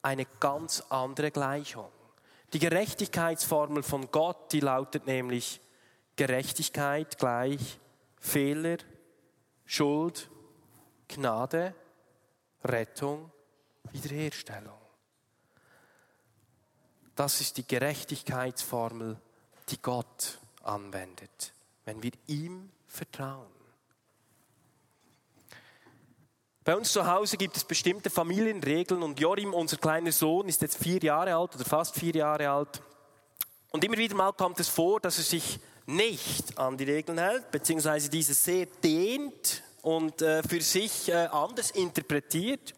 eine 0.02 0.24
ganz 0.38 0.82
andere 0.88 1.32
Gleichung. 1.32 1.90
Die 2.52 2.60
Gerechtigkeitsformel 2.60 3.82
von 3.82 4.08
Gott, 4.12 4.52
die 4.52 4.60
lautet 4.60 5.06
nämlich 5.06 5.60
Gerechtigkeit 6.14 7.18
gleich 7.18 7.80
Fehler, 8.20 8.78
Schuld, 9.64 10.30
Gnade, 11.08 11.74
Rettung, 12.64 13.32
Wiederherstellung. 13.90 14.75
Das 17.16 17.40
ist 17.40 17.56
die 17.56 17.66
Gerechtigkeitsformel, 17.66 19.16
die 19.70 19.80
Gott 19.80 20.38
anwendet, 20.62 21.54
wenn 21.86 22.02
wir 22.02 22.12
ihm 22.26 22.70
vertrauen. 22.86 23.46
Bei 26.62 26.76
uns 26.76 26.92
zu 26.92 27.06
Hause 27.06 27.38
gibt 27.38 27.56
es 27.56 27.64
bestimmte 27.64 28.10
Familienregeln 28.10 29.02
und 29.02 29.18
Jorim, 29.18 29.54
unser 29.54 29.78
kleiner 29.78 30.12
Sohn, 30.12 30.48
ist 30.48 30.60
jetzt 30.60 30.76
vier 30.76 30.98
Jahre 31.00 31.34
alt 31.36 31.54
oder 31.54 31.64
fast 31.64 31.94
vier 31.94 32.14
Jahre 32.14 32.50
alt. 32.50 32.82
Und 33.70 33.82
immer 33.84 33.96
wieder 33.96 34.14
mal 34.14 34.32
kommt 34.32 34.60
es 34.60 34.68
vor, 34.68 35.00
dass 35.00 35.16
er 35.16 35.24
sich 35.24 35.58
nicht 35.86 36.58
an 36.58 36.76
die 36.76 36.84
Regeln 36.84 37.18
hält, 37.18 37.50
beziehungsweise 37.50 38.10
diese 38.10 38.34
sehr 38.34 38.66
dehnt 38.66 39.62
und 39.82 40.20
äh, 40.20 40.42
für 40.42 40.60
sich 40.60 41.08
äh, 41.08 41.28
anders 41.30 41.70
interpretiert. 41.70 42.74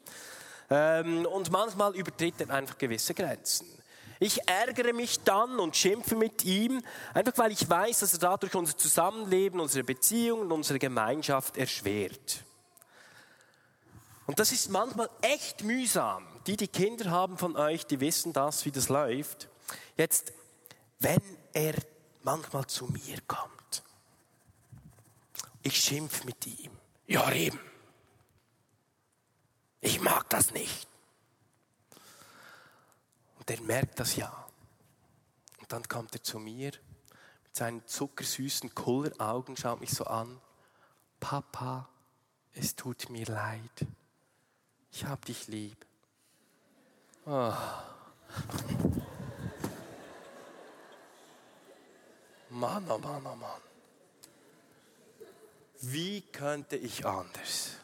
Ähm, 0.71 1.27
und 1.27 1.51
manchmal 1.51 1.97
übertritt 1.97 2.41
er 2.41 2.51
einfach 2.51 2.77
gewisse 2.77 3.15
Grenzen. 3.15 3.78
Ich 4.21 4.49
ärgere 4.49 4.93
mich 4.93 5.21
dann 5.21 5.61
und 5.61 5.77
schimpfe 5.77 6.17
mit 6.17 6.45
ihm, 6.45 6.83
einfach 7.15 7.39
weil 7.39 7.53
ich 7.53 7.69
weiß, 7.69 8.01
dass 8.01 8.15
er 8.15 8.19
dadurch 8.19 8.55
unser 8.55 8.77
Zusammenleben, 8.77 9.61
unsere 9.61 9.85
Beziehungen 9.85 10.43
und 10.43 10.53
unsere 10.53 10.79
Gemeinschaft 10.79 11.57
erschwert. 11.57 12.45
Und 14.27 14.39
das 14.39 14.53
ist 14.53 14.71
manchmal 14.71 15.09
echt 15.23 15.63
mühsam. 15.63 16.27
Die, 16.47 16.57
die 16.57 16.69
Kinder 16.69 17.11
haben 17.11 17.39
von 17.39 17.57
euch, 17.57 17.87
die 17.87 18.01
wissen 18.01 18.33
das, 18.33 18.65
wie 18.65 18.71
das 18.71 18.89
läuft. 18.89 19.49
Jetzt, 19.97 20.33
wenn 20.99 21.23
er 21.53 21.75
manchmal 22.23 22.67
zu 22.67 22.87
mir 22.87 23.19
kommt, 23.27 23.83
ich 25.63 25.77
schimpf 25.81 26.25
mit 26.25 26.47
ihm. 26.47 26.73
Jorim, 27.07 27.59
ich 29.81 30.01
mag 30.01 30.29
das 30.29 30.53
nicht. 30.53 30.89
Er 33.51 33.61
merkt 33.63 33.99
das 33.99 34.17
ja. 34.17 34.33
Und 35.59 35.73
dann 35.73 35.89
kommt 35.89 36.15
er 36.15 36.23
zu 36.23 36.39
mir 36.39 36.73
mit 37.45 37.57
seinen 37.57 37.87
zuckersüßen 37.87 38.75
Kulleraugen, 38.75 39.57
schaut 39.57 39.81
mich 39.81 39.91
so 39.91 40.05
an. 40.05 40.41
Papa, 41.21 41.89
es 42.55 42.77
tut 42.77 43.11
mir 43.11 43.27
leid 43.27 43.87
ich 44.99 45.05
hab 45.05 45.25
dich 45.25 45.47
lieb. 45.47 45.87
Oh. 47.25 47.53
Mann, 52.51 52.91
oh 52.91 52.99
Mann, 52.99 53.27
oh 53.27 53.37
Mann. 53.37 53.61
Wie 55.81 56.21
könnte 56.21 56.77
ich 56.77 57.07
anders 57.07 57.77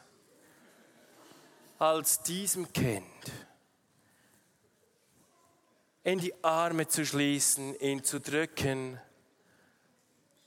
als 1.78 2.22
diesem 2.22 2.72
Kind 2.72 3.04
in 6.04 6.18
die 6.18 6.34
Arme 6.44 6.86
zu 6.86 7.04
schließen, 7.04 7.74
ihn 7.80 8.04
zu 8.04 8.20
drücken 8.20 9.00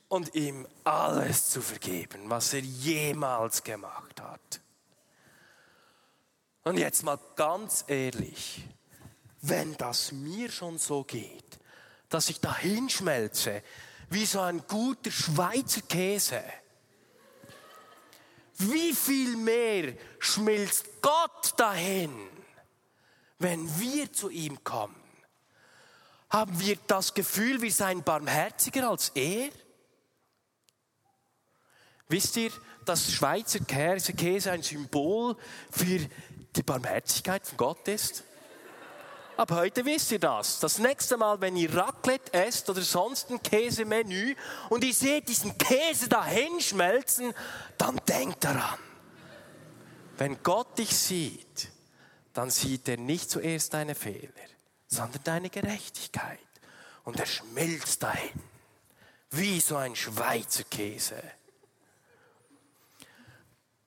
und 0.07 0.33
ihm 0.35 0.67
alles 0.83 1.49
zu 1.49 1.61
vergeben, 1.61 2.29
was 2.29 2.53
er 2.53 2.61
jemals 2.61 3.63
gemacht 3.63 4.21
hat? 4.21 4.61
Und 6.63 6.77
jetzt 6.77 7.03
mal 7.03 7.19
ganz 7.35 7.83
ehrlich, 7.87 8.63
wenn 9.41 9.75
das 9.77 10.11
mir 10.11 10.51
schon 10.51 10.77
so 10.77 11.03
geht, 11.03 11.59
dass 12.09 12.29
ich 12.29 12.39
da 12.39 12.55
hinschmelze, 12.55 13.63
wie 14.09 14.25
so 14.25 14.39
ein 14.39 14.63
guter 14.67 15.11
Schweizer 15.11 15.81
Käse, 15.81 16.43
wie 18.59 18.93
viel 18.93 19.37
mehr 19.37 19.93
schmilzt 20.19 21.01
Gott 21.01 21.53
dahin, 21.57 22.11
wenn 23.39 23.79
wir 23.79 24.11
zu 24.11 24.29
ihm 24.29 24.63
kommen? 24.63 25.06
Haben 26.29 26.59
wir 26.59 26.77
das 26.87 27.13
Gefühl, 27.13 27.61
wir 27.61 27.71
seien 27.71 28.03
barmherziger 28.03 28.89
als 28.89 29.09
er? 29.15 29.49
Wisst 32.09 32.37
ihr, 32.37 32.51
dass 32.85 33.11
Schweizer 33.11 33.59
Käse 33.59 34.51
ein 34.51 34.63
Symbol 34.63 35.35
für 35.69 35.99
die 36.55 36.63
Barmherzigkeit 36.63 37.45
von 37.45 37.57
Gott 37.57 37.87
ist? 37.87 38.23
Ab 39.37 39.51
heute 39.51 39.85
wisst 39.85 40.11
ihr 40.11 40.19
das. 40.19 40.59
Das 40.59 40.79
nächste 40.79 41.15
Mal, 41.15 41.39
wenn 41.41 41.55
ihr 41.55 41.73
Raclette 41.75 42.33
esst 42.33 42.69
oder 42.71 42.81
sonst 42.81 43.29
ein 43.29 43.41
Käsemenü 43.43 44.35
und 44.69 44.83
ihr 44.83 44.93
seht 44.93 45.29
diesen 45.29 45.55
Käse 45.59 46.09
dahin 46.09 46.59
schmelzen, 46.59 47.33
dann 47.77 48.01
denkt 48.07 48.43
daran. 48.43 48.79
Wenn 50.17 50.41
Gott 50.41 50.79
dich 50.79 50.97
sieht, 50.97 51.69
dann 52.33 52.49
sieht 52.49 52.89
er 52.89 52.97
nicht 52.97 53.29
zuerst 53.29 53.75
deine 53.75 53.93
Fehler, 53.93 54.31
sondern 54.87 55.23
deine 55.23 55.49
Gerechtigkeit. 55.49 56.39
Und 57.03 57.19
er 57.19 57.25
schmilzt 57.25 58.03
dahin, 58.03 58.41
wie 59.31 59.59
so 59.59 59.75
ein 59.77 59.95
Schweizer 59.95 60.63
Käse. 60.63 61.21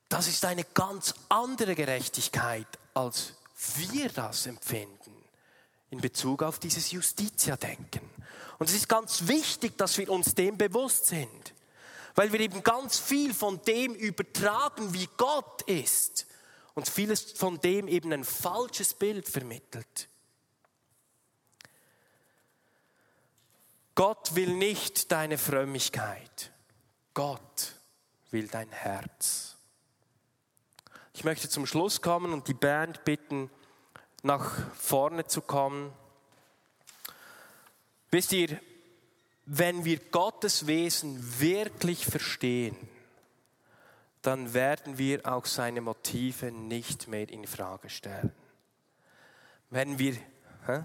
Das 0.09 0.27
ist 0.27 0.43
eine 0.45 0.65
ganz 0.65 1.13
andere 1.29 1.75
Gerechtigkeit, 1.75 2.67
als 2.93 3.33
wir 3.77 4.09
das 4.09 4.45
empfinden. 4.45 5.11
in 5.91 5.99
Bezug 5.99 6.41
auf 6.41 6.57
dieses 6.57 6.91
Justitia-Denken. 6.91 8.09
Und 8.59 8.69
es 8.69 8.75
ist 8.75 8.87
ganz 8.87 9.27
wichtig, 9.27 9.77
dass 9.77 9.97
wir 9.97 10.09
uns 10.09 10.33
dem 10.35 10.57
bewusst 10.57 11.07
sind, 11.07 11.53
weil 12.15 12.31
wir 12.31 12.39
eben 12.39 12.63
ganz 12.63 12.97
viel 12.97 13.33
von 13.33 13.61
dem 13.63 13.93
übertragen, 13.93 14.93
wie 14.93 15.09
Gott 15.17 15.63
ist 15.63 16.27
und 16.75 16.87
vieles 16.87 17.33
von 17.33 17.59
dem 17.59 17.89
eben 17.89 18.13
ein 18.13 18.23
falsches 18.23 18.93
Bild 18.93 19.27
vermittelt. 19.27 20.07
Gott 23.95 24.35
will 24.35 24.53
nicht 24.53 25.11
deine 25.11 25.37
Frömmigkeit. 25.37 26.51
Gott 27.13 27.75
will 28.31 28.47
dein 28.47 28.71
Herz. 28.71 29.57
Ich 31.13 31.23
möchte 31.23 31.49
zum 31.49 31.65
Schluss 31.65 32.01
kommen 32.01 32.33
und 32.33 32.47
die 32.47 32.53
Band 32.53 33.03
bitten, 33.03 33.49
nach 34.23 34.71
vorne 34.75 35.25
zu 35.25 35.41
kommen. 35.41 35.91
Wisst 38.11 38.31
ihr, 38.33 38.59
wenn 39.45 39.83
wir 39.83 39.99
Gottes 39.99 40.67
Wesen 40.67 41.39
wirklich 41.39 42.05
verstehen, 42.05 42.77
dann 44.21 44.53
werden 44.53 44.97
wir 44.97 45.25
auch 45.25 45.45
seine 45.45 45.81
Motive 45.81 46.51
nicht 46.51 47.07
mehr 47.07 47.29
in 47.29 47.47
Frage 47.47 47.89
stellen. 47.89 48.31
Wenn 49.69 49.97
wir, 49.97 50.15
hä? 50.67 50.83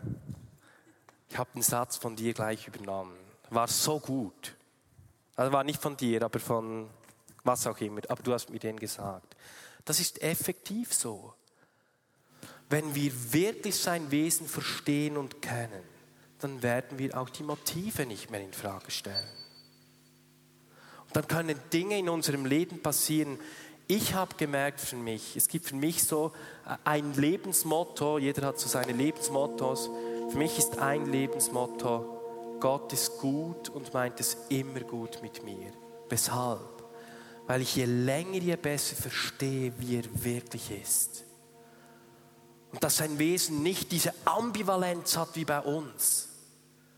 Ich 1.28 1.38
habe 1.38 1.50
den 1.54 1.62
Satz 1.62 1.96
von 1.96 2.16
dir 2.16 2.32
gleich 2.34 2.68
übernommen, 2.68 3.16
war 3.50 3.68
so 3.68 3.98
gut. 4.00 4.56
Also 5.34 5.52
war 5.52 5.64
nicht 5.64 5.80
von 5.80 5.96
dir, 5.96 6.22
aber 6.22 6.40
von 6.40 6.88
was 7.44 7.66
auch 7.66 7.78
immer, 7.78 8.00
aber 8.08 8.22
du 8.22 8.32
hast 8.32 8.50
mir 8.50 8.58
den 8.58 8.78
gesagt. 8.78 9.36
Das 9.84 10.00
ist 10.00 10.22
effektiv 10.22 10.92
so. 10.92 11.34
Wenn 12.68 12.94
wir 12.94 13.12
wirklich 13.32 13.76
sein 13.76 14.10
Wesen 14.10 14.48
verstehen 14.48 15.16
und 15.16 15.40
kennen, 15.40 15.82
dann 16.40 16.62
werden 16.62 16.98
wir 16.98 17.16
auch 17.16 17.30
die 17.30 17.44
Motive 17.44 18.04
nicht 18.04 18.30
mehr 18.30 18.40
in 18.40 18.52
Frage 18.52 18.90
stellen. 18.90 19.28
Und 21.06 21.16
dann 21.16 21.28
können 21.28 21.58
Dinge 21.72 21.98
in 21.98 22.08
unserem 22.08 22.44
Leben 22.44 22.82
passieren. 22.82 23.38
Ich 23.86 24.14
habe 24.14 24.34
gemerkt 24.34 24.80
für 24.80 24.96
mich, 24.96 25.36
es 25.36 25.46
gibt 25.46 25.66
für 25.66 25.76
mich 25.76 26.02
so 26.02 26.32
ein 26.84 27.14
Lebensmotto, 27.14 28.18
jeder 28.18 28.48
hat 28.48 28.58
so 28.58 28.68
seine 28.68 28.92
Lebensmottos. 28.92 29.88
Für 30.36 30.42
mich 30.42 30.58
ist 30.58 30.78
ein 30.78 31.06
Lebensmotto, 31.06 32.58
Gott 32.60 32.92
ist 32.92 33.16
gut 33.20 33.70
und 33.70 33.94
meint 33.94 34.20
es 34.20 34.36
immer 34.50 34.80
gut 34.80 35.22
mit 35.22 35.42
mir. 35.42 35.72
Weshalb? 36.10 36.76
weil 37.46 37.62
ich 37.62 37.76
je 37.76 37.84
länger, 37.84 38.38
je 38.38 38.56
besser 38.56 38.96
verstehe, 38.96 39.72
wie 39.78 39.96
er 39.96 40.24
wirklich 40.24 40.70
ist. 40.70 41.24
Und 42.72 42.82
dass 42.82 42.98
sein 42.98 43.18
Wesen 43.18 43.62
nicht 43.62 43.92
diese 43.92 44.12
Ambivalenz 44.24 45.16
hat 45.16 45.36
wie 45.36 45.44
bei 45.44 45.60
uns. 45.60 46.28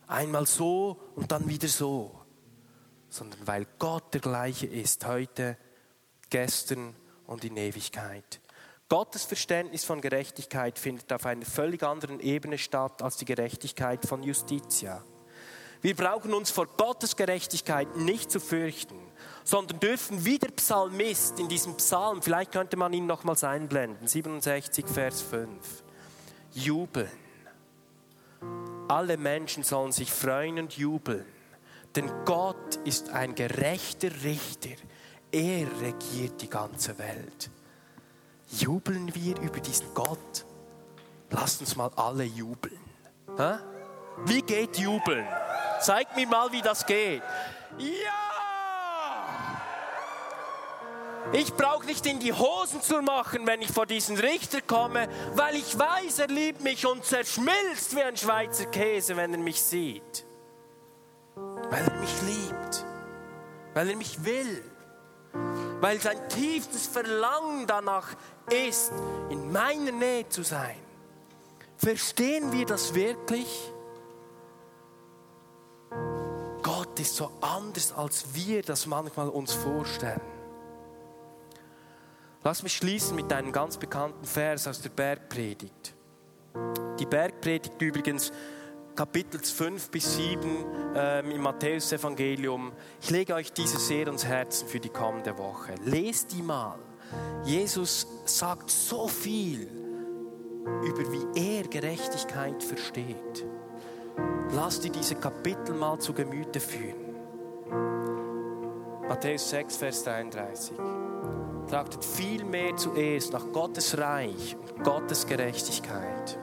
Einmal 0.06 0.46
so 0.46 0.98
und 1.14 1.30
dann 1.30 1.48
wieder 1.48 1.68
so. 1.68 2.18
Sondern 3.10 3.46
weil 3.46 3.66
Gott 3.78 4.14
der 4.14 4.20
gleiche 4.20 4.66
ist, 4.66 5.06
heute, 5.06 5.56
gestern 6.30 6.94
und 7.26 7.44
in 7.44 7.56
Ewigkeit. 7.56 8.40
Gottes 8.88 9.24
Verständnis 9.24 9.84
von 9.84 10.00
Gerechtigkeit 10.00 10.78
findet 10.78 11.12
auf 11.12 11.26
einer 11.26 11.44
völlig 11.44 11.82
anderen 11.82 12.20
Ebene 12.20 12.58
statt 12.58 13.02
als 13.02 13.16
die 13.16 13.26
Gerechtigkeit 13.26 14.06
von 14.06 14.22
Justitia. 14.22 15.04
Wir 15.80 15.94
brauchen 15.94 16.34
uns 16.34 16.50
vor 16.50 16.66
Gottes 16.66 17.14
Gerechtigkeit 17.14 17.96
nicht 17.96 18.30
zu 18.30 18.40
fürchten 18.40 18.98
sondern 19.48 19.80
dürfen 19.80 20.26
wie 20.26 20.38
der 20.38 20.50
Psalmist 20.50 21.40
in 21.40 21.48
diesem 21.48 21.74
Psalm, 21.76 22.20
vielleicht 22.20 22.52
könnte 22.52 22.76
man 22.76 22.92
ihn 22.92 23.06
nochmals 23.06 23.44
einblenden, 23.44 24.06
67 24.06 24.86
Vers 24.86 25.22
5, 25.22 25.48
jubeln. 26.52 27.10
Alle 28.88 29.16
Menschen 29.16 29.62
sollen 29.62 29.92
sich 29.92 30.12
freuen 30.12 30.58
und 30.58 30.76
jubeln, 30.76 31.24
denn 31.96 32.10
Gott 32.26 32.76
ist 32.84 33.08
ein 33.08 33.34
gerechter 33.34 34.10
Richter. 34.22 34.76
Er 35.32 35.66
regiert 35.80 36.42
die 36.42 36.50
ganze 36.50 36.98
Welt. 36.98 37.50
Jubeln 38.48 39.14
wir 39.14 39.38
über 39.40 39.60
diesen 39.60 39.92
Gott? 39.94 40.44
Lasst 41.30 41.60
uns 41.60 41.76
mal 41.76 41.90
alle 41.96 42.24
jubeln. 42.24 42.80
Wie 44.24 44.42
geht 44.42 44.78
jubeln? 44.78 45.26
Zeig 45.80 46.16
mir 46.16 46.26
mal, 46.26 46.50
wie 46.50 46.62
das 46.62 46.84
geht. 46.86 47.22
Ja! 47.78 48.28
Ich 51.32 51.52
brauche 51.52 51.84
nicht 51.84 52.06
in 52.06 52.20
die 52.20 52.32
Hosen 52.32 52.80
zu 52.80 53.02
machen, 53.02 53.46
wenn 53.46 53.60
ich 53.60 53.70
vor 53.70 53.84
diesen 53.84 54.16
Richter 54.16 54.62
komme, 54.62 55.08
weil 55.34 55.56
ich 55.56 55.78
weiß, 55.78 56.20
er 56.20 56.28
liebt 56.28 56.62
mich 56.62 56.86
und 56.86 57.04
zerschmilzt 57.04 57.94
wie 57.94 58.02
ein 58.02 58.16
Schweizer 58.16 58.64
Käse, 58.66 59.14
wenn 59.16 59.34
er 59.34 59.38
mich 59.38 59.62
sieht. 59.62 60.24
Weil 61.34 61.84
er 61.86 62.00
mich 62.00 62.22
liebt, 62.22 62.84
weil 63.74 63.90
er 63.90 63.96
mich 63.96 64.24
will, 64.24 64.64
weil 65.80 66.00
sein 66.00 66.28
tiefstes 66.28 66.86
Verlangen 66.86 67.66
danach 67.66 68.08
ist, 68.50 68.92
in 69.30 69.52
meiner 69.52 69.92
Nähe 69.92 70.28
zu 70.28 70.42
sein. 70.42 70.76
Verstehen 71.76 72.52
wir 72.52 72.66
das 72.66 72.94
wirklich? 72.94 73.72
Gott 76.62 76.98
ist 76.98 77.14
so 77.14 77.30
anders, 77.40 77.92
als 77.92 78.34
wir 78.34 78.62
das 78.62 78.86
manchmal 78.86 79.28
uns 79.28 79.52
vorstellen. 79.52 80.20
Lass 82.42 82.62
mich 82.62 82.76
schließen 82.76 83.14
mit 83.14 83.32
einem 83.32 83.52
ganz 83.52 83.76
bekannten 83.76 84.24
Vers 84.24 84.66
aus 84.66 84.80
der 84.80 84.90
Bergpredigt. 84.90 85.94
Die 86.98 87.06
Bergpredigt 87.06 87.80
übrigens, 87.80 88.32
Kapitel 88.98 89.38
5 89.40 89.90
bis 89.90 90.16
7 90.16 90.40
ähm, 90.96 91.30
im 91.30 91.40
Matthäus-Evangelium. 91.42 92.72
Ich 93.00 93.10
lege 93.10 93.32
euch 93.36 93.52
diese 93.52 93.78
sehr 93.78 94.08
ans 94.08 94.24
Herzen 94.24 94.66
für 94.66 94.80
die 94.80 94.88
kommende 94.88 95.38
Woche. 95.38 95.76
Lest 95.84 96.32
die 96.32 96.42
mal. 96.42 96.80
Jesus 97.44 98.08
sagt 98.24 98.68
so 98.68 99.06
viel 99.06 99.68
über 100.82 101.12
wie 101.12 101.40
er 101.40 101.68
Gerechtigkeit 101.68 102.60
versteht. 102.60 103.46
Lass 104.50 104.80
dir 104.80 104.90
diese 104.90 105.14
Kapitel 105.14 105.76
mal 105.76 106.00
zu 106.00 106.12
Gemüte 106.12 106.58
führen. 106.58 107.14
Matthäus 109.08 109.48
6, 109.50 109.76
Vers 109.76 110.02
33. 110.02 110.76
Trachtet 111.70 112.04
vielmehr 112.04 112.74
zuerst 112.74 113.32
nach 113.32 113.46
Gottes 113.52 113.96
Reich 113.96 114.56
und 114.56 114.82
Gottes 114.82 115.24
Gerechtigkeit. 115.24 116.36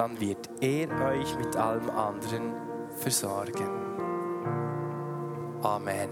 Dann 0.00 0.18
wird 0.18 0.48
er 0.62 0.88
euch 1.10 1.36
mit 1.36 1.56
allem 1.56 1.90
anderen 1.90 2.54
versorgen. 2.96 3.68
Amen. 5.60 6.08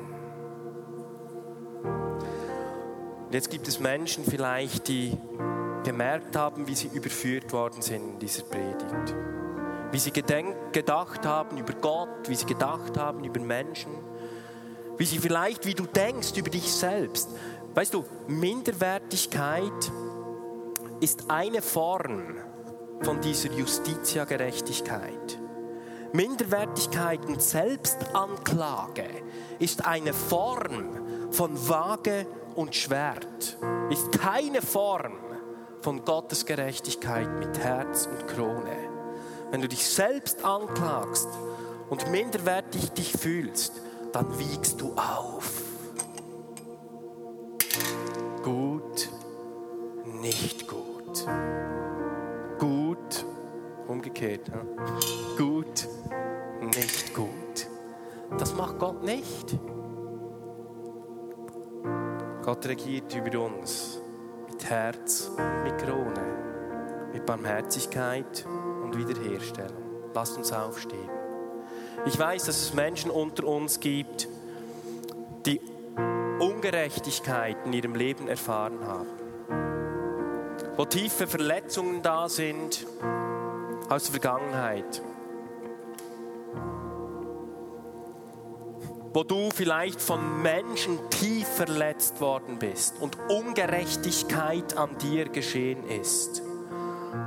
Jetzt 3.30 3.48
gibt 3.48 3.66
es 3.66 3.80
Menschen 3.80 4.24
vielleicht, 4.26 4.88
die 4.88 5.16
gemerkt 5.84 6.36
haben, 6.36 6.68
wie 6.68 6.74
sie 6.74 6.88
überführt 6.88 7.50
worden 7.54 7.80
sind 7.80 8.02
in 8.02 8.18
dieser 8.18 8.42
Predigt. 8.42 9.16
Wie 9.90 9.98
sie 9.98 10.10
gedacht 10.10 11.24
haben 11.24 11.56
über 11.56 11.72
Gott, 11.72 12.28
wie 12.28 12.34
sie 12.34 12.44
gedacht 12.44 12.98
haben 12.98 13.24
über 13.24 13.40
Menschen. 13.40 13.92
Wie 14.98 15.06
sie 15.06 15.16
vielleicht, 15.16 15.64
wie 15.64 15.72
du 15.72 15.86
denkst 15.86 16.36
über 16.36 16.50
dich 16.50 16.70
selbst. 16.70 17.30
Weißt 17.74 17.94
du, 17.94 18.04
Minderwertigkeit 18.26 19.90
ist 21.00 21.30
eine 21.30 21.62
Form 21.62 22.36
von 23.02 23.20
dieser 23.20 23.50
Justitia-Gerechtigkeit. 23.52 25.38
Minderwertigkeit 26.12 27.24
und 27.26 27.42
Selbstanklage 27.42 29.08
ist 29.58 29.84
eine 29.84 30.12
Form 30.12 31.30
von 31.30 31.68
Waage 31.68 32.26
und 32.54 32.74
Schwert, 32.74 33.58
ist 33.90 34.12
keine 34.12 34.62
Form 34.62 35.12
von 35.82 36.04
Gottes 36.04 36.46
Gerechtigkeit 36.46 37.28
mit 37.38 37.58
Herz 37.58 38.06
und 38.06 38.26
Krone. 38.26 38.76
Wenn 39.50 39.60
du 39.60 39.68
dich 39.68 39.86
selbst 39.86 40.44
anklagst 40.44 41.28
und 41.90 42.10
minderwertig 42.10 42.90
dich 42.90 43.12
fühlst, 43.12 43.72
dann 44.12 44.38
wiegst 44.38 44.80
du 44.80 44.94
auf. 44.94 45.62
Gut, 48.42 49.08
nicht 50.20 50.66
gut. 50.66 50.88
Gut, 51.08 51.26
umgekehrt. 53.88 54.48
Ja? 54.48 54.62
Gut, 55.36 55.88
nicht 56.76 57.14
gut. 57.14 57.66
Das 58.38 58.54
macht 58.54 58.78
Gott 58.78 59.02
nicht. 59.02 59.58
Gott 62.42 62.66
regiert 62.66 63.14
über 63.14 63.44
uns 63.44 64.00
mit 64.50 64.64
Herz, 64.68 65.30
mit 65.64 65.78
Krone, 65.78 67.08
mit 67.12 67.26
Barmherzigkeit 67.26 68.46
und 68.82 68.96
Wiederherstellung. 68.96 70.10
Lasst 70.14 70.36
uns 70.36 70.52
aufstehen. 70.52 71.10
Ich 72.06 72.18
weiß, 72.18 72.44
dass 72.44 72.60
es 72.60 72.74
Menschen 72.74 73.10
unter 73.10 73.46
uns 73.46 73.80
gibt, 73.80 74.28
die 75.46 75.60
Ungerechtigkeit 76.38 77.56
in 77.66 77.72
ihrem 77.72 77.94
Leben 77.94 78.28
erfahren 78.28 78.78
haben, 78.86 79.08
wo 80.76 80.84
tiefe 80.84 81.26
Verletzungen 81.26 82.02
da 82.02 82.28
sind, 82.28 82.86
aus 83.88 84.04
der 84.04 84.20
Vergangenheit. 84.20 85.02
Wo 89.12 89.24
du 89.24 89.48
vielleicht 89.54 90.00
von 90.00 90.42
Menschen 90.42 90.98
tief 91.10 91.48
verletzt 91.48 92.20
worden 92.20 92.58
bist 92.58 93.00
und 93.00 93.16
Ungerechtigkeit 93.30 94.76
an 94.76 94.96
dir 94.98 95.28
geschehen 95.28 95.84
ist. 95.88 96.42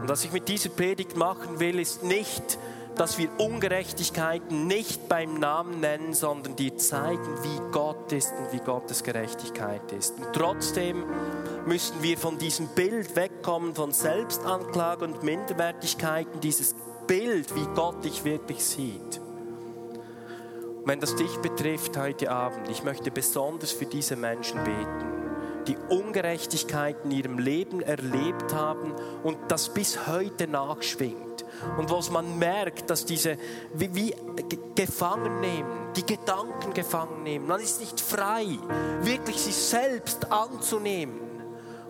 Und 0.01 0.07
was 0.07 0.23
ich 0.23 0.31
mit 0.31 0.47
dieser 0.47 0.69
Predigt 0.69 1.17
machen 1.17 1.59
will, 1.59 1.79
ist 1.79 2.03
nicht, 2.03 2.59
dass 2.95 3.17
wir 3.17 3.29
Ungerechtigkeiten 3.39 4.67
nicht 4.67 5.09
beim 5.09 5.39
Namen 5.39 5.79
nennen, 5.79 6.13
sondern 6.13 6.55
dir 6.55 6.77
zeigen, 6.77 7.43
wie 7.43 7.71
Gott 7.71 8.11
ist 8.11 8.31
und 8.37 8.53
wie 8.53 8.63
Gottes 8.63 9.03
Gerechtigkeit 9.03 9.91
ist. 9.91 10.17
Und 10.17 10.33
trotzdem 10.33 11.05
müssen 11.65 12.01
wir 12.01 12.17
von 12.17 12.37
diesem 12.37 12.67
Bild 12.69 13.15
wegkommen, 13.15 13.75
von 13.75 13.91
Selbstanklage 13.91 15.05
und 15.05 15.23
Minderwertigkeiten, 15.23 16.39
dieses 16.41 16.75
Bild, 17.07 17.55
wie 17.55 17.65
Gott 17.75 18.03
dich 18.03 18.23
wirklich 18.23 18.63
sieht. 18.63 19.21
wenn 20.85 20.99
das 20.99 21.15
dich 21.15 21.37
betrifft 21.37 21.97
heute 21.97 22.31
Abend, 22.31 22.69
ich 22.69 22.83
möchte 22.83 23.11
besonders 23.11 23.71
für 23.71 23.85
diese 23.85 24.15
Menschen 24.15 24.63
beten 24.63 25.11
die 25.67 25.77
Ungerechtigkeit 25.89 26.97
in 27.03 27.11
ihrem 27.11 27.37
Leben 27.37 27.81
erlebt 27.81 28.53
haben 28.53 28.93
und 29.23 29.37
das 29.47 29.73
bis 29.73 30.07
heute 30.07 30.47
nachschwingt. 30.47 31.45
Und 31.77 31.89
wo 31.89 32.01
man 32.11 32.39
merkt, 32.39 32.89
dass 32.89 33.05
diese 33.05 33.37
wie, 33.73 33.93
wie 33.93 34.13
gefangen 34.75 35.39
nehmen, 35.39 35.91
die 35.95 36.05
Gedanken 36.05 36.73
gefangen 36.73 37.23
nehmen. 37.23 37.47
Man 37.47 37.61
ist 37.61 37.79
nicht 37.81 37.99
frei, 37.99 38.57
wirklich 39.01 39.39
sich 39.39 39.55
selbst 39.55 40.31
anzunehmen 40.31 41.30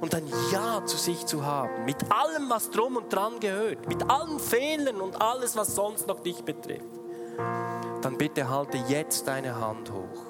und 0.01 0.15
ein 0.15 0.27
Ja 0.51 0.83
zu 0.85 0.97
sich 0.97 1.25
zu 1.25 1.45
haben. 1.45 1.85
Mit 1.85 2.11
allem, 2.11 2.49
was 2.49 2.71
drum 2.71 2.97
und 2.97 3.13
dran 3.13 3.39
gehört. 3.39 3.87
Mit 3.87 4.09
allen 4.09 4.39
Fehlern 4.39 4.99
und 4.99 5.21
alles, 5.21 5.55
was 5.55 5.75
sonst 5.75 6.07
noch 6.07 6.21
dich 6.21 6.43
betrifft. 6.43 6.83
Dann 8.01 8.17
bitte 8.17 8.49
halte 8.49 8.77
jetzt 8.89 9.27
deine 9.27 9.55
Hand 9.55 9.91
hoch. 9.91 10.25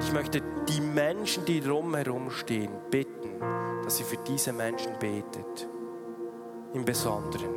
Ich 0.00 0.12
möchte 0.12 0.42
die 0.68 0.80
Menschen, 0.80 1.44
die 1.44 1.60
drumherum 1.60 2.30
stehen, 2.30 2.72
bitten, 2.90 3.40
dass 3.84 3.96
sie 3.96 4.04
für 4.04 4.18
diese 4.18 4.52
Menschen 4.52 4.92
betet. 4.98 5.68
Im 6.74 6.84
Besonderen. 6.84 7.54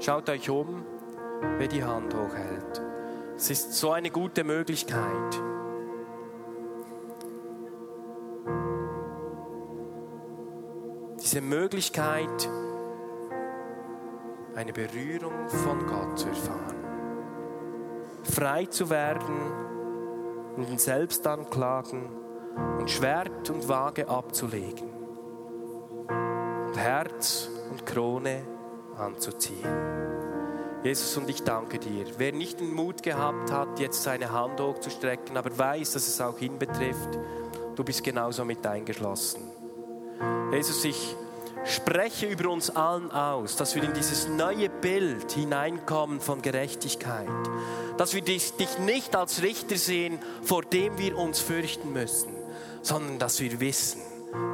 Schaut 0.00 0.30
euch 0.30 0.48
um, 0.48 0.84
wer 1.58 1.68
die 1.68 1.84
Hand 1.84 2.14
hochhält. 2.14 2.80
Es 3.36 3.50
ist 3.50 3.74
so 3.74 3.90
eine 3.90 4.10
gute 4.10 4.44
Möglichkeit. 4.44 5.48
Diese 11.28 11.42
Möglichkeit, 11.42 12.48
eine 14.54 14.72
Berührung 14.72 15.46
von 15.46 15.86
Gott 15.86 16.18
zu 16.18 16.26
erfahren 16.28 16.78
frei 18.24 18.64
zu 18.64 18.88
werden 18.88 19.36
in 20.56 20.64
den 20.64 20.78
Selbstanklagen 20.78 22.08
und 22.78 22.90
Schwert 22.90 23.50
und 23.50 23.68
Waage 23.68 24.08
abzulegen 24.08 24.88
und 26.08 26.78
Herz 26.78 27.50
und 27.72 27.84
Krone 27.84 28.44
anzuziehen. 28.96 29.68
Jesus, 30.82 31.14
und 31.18 31.28
ich 31.28 31.42
danke 31.42 31.78
dir. 31.78 32.06
Wer 32.16 32.32
nicht 32.32 32.58
den 32.58 32.72
Mut 32.72 33.02
gehabt 33.02 33.52
hat, 33.52 33.78
jetzt 33.78 34.02
seine 34.02 34.32
Hand 34.32 34.58
hochzustrecken, 34.62 35.36
aber 35.36 35.58
weiß, 35.58 35.92
dass 35.92 36.08
es 36.08 36.22
auch 36.22 36.40
ihn 36.40 36.58
betrifft, 36.58 37.18
du 37.74 37.84
bist 37.84 38.02
genauso 38.02 38.46
mit 38.46 38.66
eingeschlossen. 38.66 39.57
Jesus, 40.52 40.84
ich 40.84 41.16
spreche 41.64 42.26
über 42.26 42.50
uns 42.50 42.70
allen 42.70 43.10
aus, 43.10 43.56
dass 43.56 43.74
wir 43.74 43.82
in 43.82 43.92
dieses 43.92 44.28
neue 44.28 44.68
Bild 44.68 45.32
hineinkommen 45.32 46.20
von 46.20 46.42
Gerechtigkeit. 46.42 47.28
Dass 47.96 48.14
wir 48.14 48.22
dich, 48.22 48.52
nicht 48.80 49.16
als 49.16 49.42
Richter 49.42 49.76
sehen, 49.76 50.18
vor 50.42 50.62
dem 50.62 50.98
wir 50.98 51.18
uns 51.18 51.40
fürchten 51.40 51.92
müssen, 51.92 52.32
sondern 52.82 53.18
dass 53.18 53.40
wir 53.40 53.60
wissen, 53.60 54.00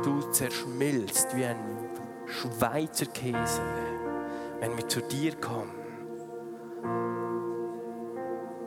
du 0.02 0.20
zerschmilzt 0.30 1.36
wie 1.36 1.44
ein 1.44 1.88
Schweizer 2.26 3.06
Käse, 3.06 3.62
wenn 4.60 4.76
wir 4.76 4.88
zu 4.88 5.00
dir 5.00 5.36
kommen. 5.36 5.74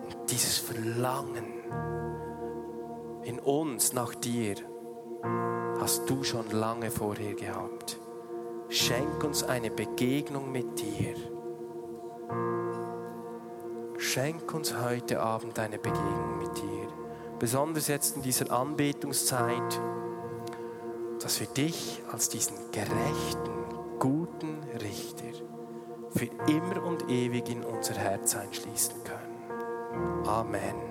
Und 0.06 0.32
dieses 0.32 0.58
Verlangen 0.58 1.54
in 3.24 3.40
uns 3.40 3.94
nach 3.94 4.16
dir 4.16 4.56
hast 5.80 6.10
du 6.10 6.24
schon 6.24 6.50
lange 6.52 6.92
vorher 6.92 7.34
gehabt. 7.34 8.00
Schenk 8.70 9.24
uns 9.24 9.44
eine 9.44 9.72
Begegnung 9.72 10.52
mit 10.52 10.80
dir. 10.80 11.16
Schenk 13.98 14.54
uns 14.54 14.76
heute 14.80 15.22
Abend 15.22 15.58
eine 15.60 15.80
Begegnung 15.80 16.40
mit 16.40 16.58
dir. 16.58 16.88
Besonders 17.40 17.88
jetzt 17.88 18.16
in 18.16 18.22
dieser 18.22 18.52
Anbetungszeit, 18.52 19.80
dass 21.22 21.40
wir 21.40 21.48
dich 21.48 22.02
als 22.12 22.30
diesen 22.30 22.58
gerechten, 22.72 23.52
guten 24.00 24.64
Richter 24.82 25.26
für 26.16 26.30
immer 26.48 26.84
und 26.84 27.10
ewig 27.10 27.50
in 27.50 27.64
unser 27.64 27.94
Herz 27.96 28.36
einschließen 28.36 29.04
können. 29.04 30.28
Amen. 30.28 30.87